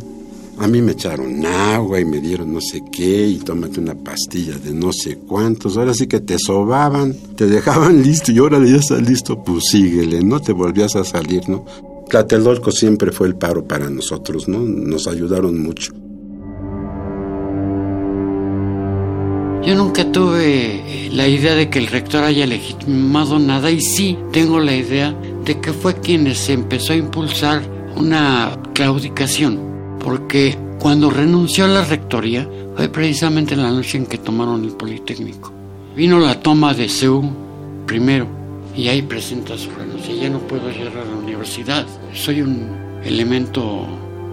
a 0.60 0.66
mí 0.66 0.82
me 0.82 0.92
echaron 0.92 1.44
agua 1.46 2.00
y 2.00 2.04
me 2.04 2.20
dieron 2.20 2.52
no 2.52 2.60
sé 2.60 2.82
qué 2.90 3.28
y 3.28 3.38
tómate 3.38 3.78
una 3.78 3.94
pastilla 3.94 4.58
de 4.58 4.72
no 4.72 4.92
sé 4.92 5.18
cuántos. 5.18 5.76
Ahora 5.76 5.94
sí 5.94 6.06
que 6.06 6.20
te 6.20 6.36
sobaban, 6.38 7.14
te 7.36 7.46
dejaban 7.46 8.02
listo 8.02 8.32
y 8.32 8.38
ahora 8.38 8.58
ya 8.64 8.76
estás 8.76 9.02
listo, 9.02 9.42
pues 9.42 9.64
síguele, 9.70 10.22
no 10.22 10.40
te 10.40 10.52
volvías 10.52 10.96
a 10.96 11.04
salir, 11.04 11.48
¿no? 11.48 11.64
Tlatelolco 12.08 12.72
siempre 12.72 13.12
fue 13.12 13.28
el 13.28 13.36
paro 13.36 13.64
para 13.64 13.88
nosotros, 13.88 14.48
¿no? 14.48 14.58
Nos 14.60 15.06
ayudaron 15.06 15.62
mucho. 15.62 15.92
Yo 19.64 19.74
nunca 19.74 20.10
tuve 20.10 21.10
la 21.12 21.28
idea 21.28 21.54
de 21.54 21.68
que 21.68 21.78
el 21.78 21.88
rector 21.88 22.24
haya 22.24 22.46
legitimado 22.46 23.38
nada 23.38 23.70
y 23.70 23.80
sí 23.80 24.16
tengo 24.32 24.60
la 24.60 24.74
idea 24.74 25.14
de 25.44 25.60
que 25.60 25.72
fue 25.72 26.00
quien 26.00 26.34
se 26.34 26.54
empezó 26.54 26.94
a 26.94 26.96
impulsar 26.96 27.62
una 27.94 28.58
claudicación 28.72 29.67
porque 30.02 30.56
cuando 30.78 31.10
renunció 31.10 31.64
a 31.64 31.68
la 31.68 31.84
rectoría 31.84 32.48
fue 32.76 32.88
precisamente 32.88 33.56
la 33.56 33.70
noche 33.70 33.98
en 33.98 34.06
que 34.06 34.18
tomaron 34.18 34.64
el 34.64 34.72
Politécnico. 34.72 35.52
Vino 35.96 36.18
la 36.20 36.40
toma 36.40 36.74
de 36.74 36.88
CEU 36.88 37.22
primero 37.86 38.26
y 38.76 38.88
ahí 38.88 39.02
presenta 39.02 39.58
su 39.58 39.70
renuncia. 39.70 40.14
Ya 40.14 40.30
no 40.30 40.38
puedo 40.38 40.70
llegar 40.70 40.96
a 40.98 41.04
la 41.04 41.16
universidad, 41.16 41.86
soy 42.14 42.42
un 42.42 43.00
elemento 43.04 43.86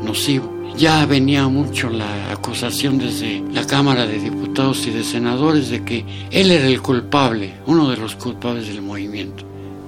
nocivo. 0.04 0.54
Ya 0.78 1.06
venía 1.06 1.47
mucho 1.47 1.89
la 1.89 2.32
acusación 2.32 2.97
desde 2.97 3.41
la 3.51 3.65
Cámara 3.65 4.06
de 4.06 4.19
Diputados 4.19 4.86
y 4.86 4.91
de 4.91 5.04
Senadores 5.04 5.69
de 5.69 5.84
que 5.84 6.06
él 6.32 6.51
era 6.51 6.67
el 6.67 6.82
culpable, 6.82 7.54
uno 7.65 7.89
de 7.89 7.97
los 7.97 8.15
culpables 8.15 8.67
del 8.67 8.82
movimiento. 8.82 9.45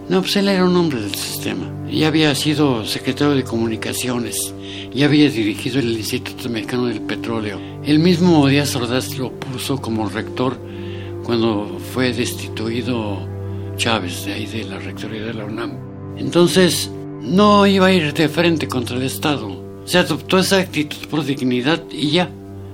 No, 0.09 0.21
pues 0.21 0.37
él 0.37 0.47
era 0.47 0.63
un 0.63 0.75
hombre 0.77 1.01
del 1.01 1.15
sistema. 1.15 1.69
Ya 1.91 2.07
había 2.07 2.33
sido 2.33 2.85
secretario 2.85 3.35
de 3.35 3.43
Comunicaciones, 3.43 4.53
ya 4.93 5.05
había 5.05 5.29
dirigido 5.29 5.79
el 5.79 5.97
Instituto 5.97 6.47
Mexicano 6.49 6.85
del 6.85 7.01
Petróleo. 7.01 7.59
El 7.83 7.99
mismo 7.99 8.47
Díaz 8.47 8.73
Ordaz 8.77 9.17
lo 9.17 9.31
puso 9.31 9.81
como 9.81 10.07
rector 10.07 10.57
cuando 11.23 11.77
fue 11.93 12.13
destituido 12.13 13.27
Chávez 13.75 14.25
de 14.25 14.33
ahí 14.33 14.45
de 14.45 14.63
la 14.63 14.79
rectoría 14.79 15.23
de 15.23 15.33
la 15.33 15.45
UNAM. 15.45 15.73
Entonces, 16.17 16.89
no 17.21 17.67
iba 17.67 17.87
a 17.87 17.91
ir 17.91 18.13
de 18.13 18.29
frente 18.29 18.67
contra 18.67 18.95
el 18.95 19.03
Estado. 19.03 19.61
Se 19.83 19.97
adoptó 19.97 20.39
esa 20.39 20.59
actitud 20.59 21.05
por 21.09 21.25
dignidad 21.25 21.83
y 21.91 22.11
ya. 22.11 22.29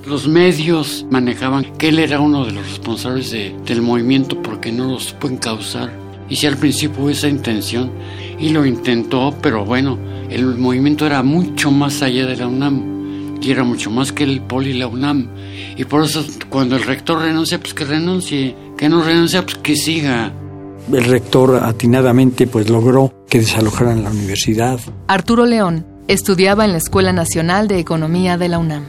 Los 0.06 0.28
medios 0.28 1.06
manejaban 1.10 1.65
que 1.78 1.89
él 1.89 1.98
era 1.98 2.19
uno 2.19 2.46
de 2.46 2.52
los 2.52 2.67
responsables 2.67 3.32
del 3.32 3.82
movimiento 3.82 4.39
porque 4.41 4.72
no 4.72 4.91
lo 4.91 5.00
supo 5.00 5.28
encauzar 5.30 6.03
y 6.34 6.36
si 6.36 6.48
al 6.48 6.58
principio 6.58 7.04
hubo 7.04 7.10
esa 7.12 7.28
intención 7.28 7.91
y 8.39 8.50
lo 8.50 8.65
intentó, 8.65 9.36
pero 9.39 9.63
bueno, 9.63 10.00
el 10.32 10.58
movimiento 10.58 11.06
era 11.06 11.22
mucho 11.22 11.69
más 11.69 12.02
allá 12.02 12.26
de 12.26 12.36
la 12.36 12.48
UNAM 12.48 13.38
y 13.39 13.52
era 13.52 13.63
mucho 13.63 13.91
más 13.91 14.12
que 14.12 14.24
el 14.24 14.41
POLI 14.41 14.72
y 14.72 14.74
la 14.80 14.88
UNAM. 14.88 15.28
Y 15.78 15.86
por 15.86 16.04
eso 16.04 16.26
cuando 16.50 16.76
el 16.76 16.86
rector 16.86 17.19
renuncia, 17.22 17.60
pues 17.60 17.76
que 17.76 17.86
renuncie, 17.86 18.56
que 18.76 18.89
no 18.89 19.04
renuncia, 19.04 19.43
pues 19.43 19.58
que 19.58 19.76
siga. 19.76 20.34
El 20.91 21.04
rector 21.04 21.62
atinadamente 21.63 22.48
pues 22.48 22.67
logró 22.67 23.13
que 23.30 23.38
desalojaran 23.38 24.04
la 24.04 24.10
universidad. 24.10 24.80
Arturo 25.06 25.46
León 25.46 25.86
estudiaba 26.08 26.65
en 26.65 26.72
la 26.72 26.80
Escuela 26.80 27.13
Nacional 27.13 27.67
de 27.67 27.78
Economía 27.78 28.39
de 28.39 28.50
la 28.50 28.58
UNAM. 28.58 28.86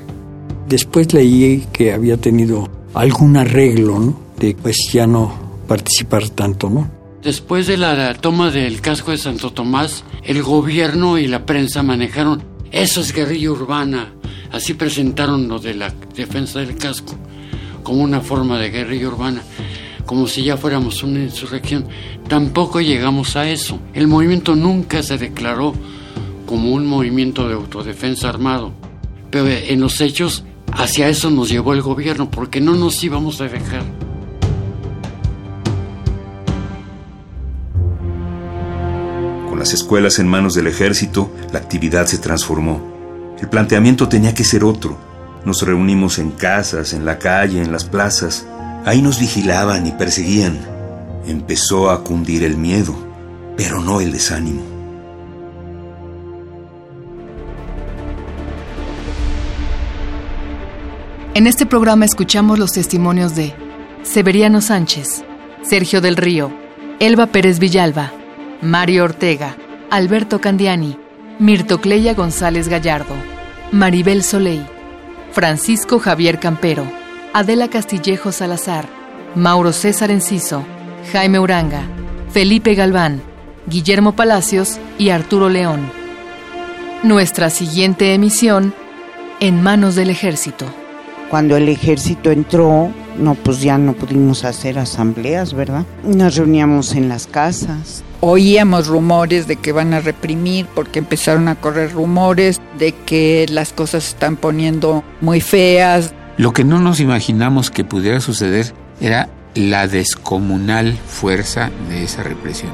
Después 0.66 1.12
leí 1.12 1.66
que 1.74 1.92
había 1.92 2.16
tenido 2.16 2.70
algún 2.94 3.37
arreglo, 3.37 3.98
¿no? 3.98 4.18
De 4.38 4.57
pues 4.62 4.78
ya 4.90 5.07
no 5.07 5.30
participar 5.68 6.30
tanto, 6.30 6.70
¿no? 6.70 7.03
Después 7.24 7.66
de 7.66 7.78
la 7.78 8.12
toma 8.12 8.50
del 8.50 8.82
casco 8.82 9.10
de 9.10 9.16
Santo 9.16 9.50
Tomás, 9.50 10.04
el 10.24 10.42
gobierno 10.42 11.16
y 11.16 11.26
la 11.26 11.46
prensa 11.46 11.82
manejaron 11.82 12.42
eso 12.70 13.00
es 13.00 13.14
guerrilla 13.14 13.50
urbana. 13.50 14.12
Así 14.52 14.74
presentaron 14.74 15.48
lo 15.48 15.58
de 15.58 15.72
la 15.72 15.90
defensa 16.14 16.60
del 16.60 16.76
casco 16.76 17.16
como 17.82 18.02
una 18.02 18.20
forma 18.20 18.58
de 18.58 18.68
guerrilla 18.68 19.08
urbana, 19.08 19.42
como 20.04 20.26
si 20.26 20.44
ya 20.44 20.58
fuéramos 20.58 21.02
una 21.02 21.20
insurrección. 21.20 21.87
Tampoco 22.28 22.82
llegamos 22.82 23.37
a 23.37 23.48
eso. 23.48 23.78
El 23.94 24.06
movimiento 24.06 24.54
nunca 24.54 25.02
se 25.02 25.16
declaró 25.16 25.72
como 26.44 26.72
un 26.72 26.87
movimiento 26.87 27.48
de 27.48 27.54
autodefensa 27.54 28.28
armado. 28.28 28.72
Pero 29.30 29.48
en 29.48 29.80
los 29.80 29.98
hechos, 30.02 30.44
hacia 30.72 31.08
eso 31.08 31.30
nos 31.30 31.48
llevó 31.48 31.72
el 31.72 31.80
gobierno, 31.80 32.30
porque 32.30 32.60
no 32.60 32.74
nos 32.74 33.02
íbamos 33.02 33.40
a 33.40 33.48
dejar. 33.48 34.03
Las 39.64 39.72
escuelas 39.72 40.18
en 40.18 40.29
manos 40.29 40.53
del 40.53 40.66
ejército, 40.66 41.31
la 41.50 41.59
actividad 41.59 42.05
se 42.05 42.18
transformó. 42.18 42.83
El 43.40 43.48
planteamiento 43.48 44.11
tenía 44.11 44.35
que 44.35 44.44
ser 44.44 44.62
otro. 44.62 44.98
Nos 45.46 45.62
reunimos 45.62 46.18
en 46.18 46.33
casas, 46.33 46.92
en 46.92 47.07
la 47.07 47.18
calle, 47.18 47.62
en 47.62 47.72
las 47.72 47.87
plazas. 47.87 48.44
Ahí 48.85 49.00
nos 49.00 49.18
vigilaban 49.18 49.87
y 49.87 49.92
perseguían. 49.92 50.61
Empezó 51.27 51.88
a 51.88 52.05
cundir 52.05 52.44
el 52.44 52.59
miedo, 52.59 52.94
pero 53.57 53.81
no 53.81 54.03
el 54.03 54.12
desánimo. 54.12 54.61
En 61.33 61.46
este 61.46 61.64
programa 61.64 62.05
escuchamos 62.05 62.59
los 62.59 62.72
testimonios 62.72 63.35
de 63.35 63.55
Severiano 64.03 64.61
Sánchez, 64.61 65.24
Sergio 65.62 66.03
del 66.03 66.18
Río, 66.18 66.53
Elba 67.00 67.29
Pérez 67.29 67.59
Villalba, 67.59 68.12
Mario 68.62 69.04
Ortega, 69.04 69.56
Alberto 69.90 70.40
Candiani, 70.40 70.96
Mirtocleya 71.38 72.14
González 72.14 72.68
Gallardo, 72.68 73.14
Maribel 73.72 74.22
Soleil, 74.22 74.64
Francisco 75.32 75.98
Javier 75.98 76.38
Campero, 76.38 76.84
Adela 77.32 77.68
Castillejo 77.68 78.32
Salazar, 78.32 78.86
Mauro 79.34 79.72
César 79.72 80.10
Enciso, 80.10 80.64
Jaime 81.12 81.38
Uranga, 81.38 81.82
Felipe 82.30 82.74
Galván, 82.74 83.20
Guillermo 83.66 84.12
Palacios 84.12 84.78
y 84.98 85.10
Arturo 85.10 85.48
León. 85.48 85.90
Nuestra 87.02 87.50
siguiente 87.50 88.14
emisión, 88.14 88.74
En 89.40 89.62
manos 89.62 89.96
del 89.96 90.10
ejército. 90.10 90.66
Cuando 91.34 91.56
el 91.56 91.68
ejército 91.68 92.30
entró, 92.30 92.92
no, 93.18 93.34
pues 93.34 93.60
ya 93.60 93.76
no 93.76 93.94
pudimos 93.94 94.44
hacer 94.44 94.78
asambleas, 94.78 95.52
¿verdad? 95.52 95.84
Nos 96.04 96.36
reuníamos 96.36 96.94
en 96.94 97.08
las 97.08 97.26
casas. 97.26 98.04
Oíamos 98.20 98.86
rumores 98.86 99.48
de 99.48 99.56
que 99.56 99.72
van 99.72 99.94
a 99.94 100.00
reprimir 100.00 100.66
porque 100.76 101.00
empezaron 101.00 101.48
a 101.48 101.56
correr 101.56 101.90
rumores 101.90 102.60
de 102.78 102.92
que 102.92 103.46
las 103.50 103.72
cosas 103.72 104.04
se 104.04 104.10
están 104.10 104.36
poniendo 104.36 105.02
muy 105.20 105.40
feas. 105.40 106.14
Lo 106.36 106.52
que 106.52 106.62
no 106.62 106.78
nos 106.78 107.00
imaginamos 107.00 107.68
que 107.72 107.82
pudiera 107.82 108.20
suceder 108.20 108.72
era 109.00 109.28
la 109.56 109.88
descomunal 109.88 110.96
fuerza 111.08 111.72
de 111.88 112.04
esa 112.04 112.22
represión. 112.22 112.70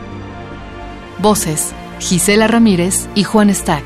Voces, 1.19 1.73
Gisela 1.99 2.47
Ramírez 2.47 3.09
y 3.15 3.25
Juan 3.25 3.55
Stack. 3.55 3.85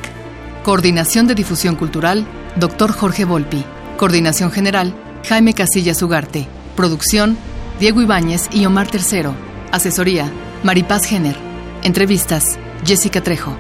Coordinación 0.64 1.28
de 1.28 1.36
Difusión 1.36 1.76
Cultural, 1.76 2.26
Dr. 2.56 2.90
Jorge 2.90 3.24
Volpi. 3.24 3.64
Coordinación 3.96 4.50
General, 4.50 4.92
Jaime 5.28 5.54
Casillas 5.54 6.02
Ugarte. 6.02 6.46
Producción, 6.76 7.36
Diego 7.78 8.02
Ibáñez 8.02 8.48
y 8.52 8.66
Omar 8.66 8.88
Tercero. 8.88 9.34
Asesoría, 9.70 10.30
Maripaz 10.64 11.04
Jenner. 11.04 11.36
Entrevistas, 11.82 12.58
Jessica 12.84 13.22
Trejo. 13.22 13.56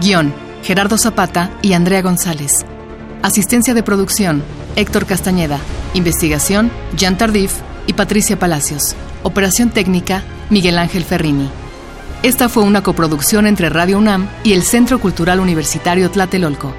Guión, 0.00 0.34
Gerardo 0.62 0.98
Zapata 0.98 1.50
y 1.62 1.74
Andrea 1.74 2.02
González. 2.02 2.66
Asistencia 3.22 3.74
de 3.74 3.82
producción, 3.82 4.42
Héctor 4.76 5.06
Castañeda. 5.06 5.58
Investigación, 5.94 6.70
Jan 6.98 7.16
Tardif 7.16 7.52
y 7.86 7.92
Patricia 7.92 8.38
Palacios. 8.38 8.96
Operación 9.22 9.70
técnica, 9.70 10.22
Miguel 10.50 10.78
Ángel 10.78 11.04
Ferrini. 11.04 11.48
Esta 12.22 12.48
fue 12.48 12.64
una 12.64 12.82
coproducción 12.82 13.46
entre 13.46 13.70
Radio 13.70 13.98
UNAM 13.98 14.28
y 14.42 14.52
el 14.52 14.62
Centro 14.64 14.98
Cultural 15.00 15.38
Universitario 15.38 16.10
Tlatelolco. 16.10 16.74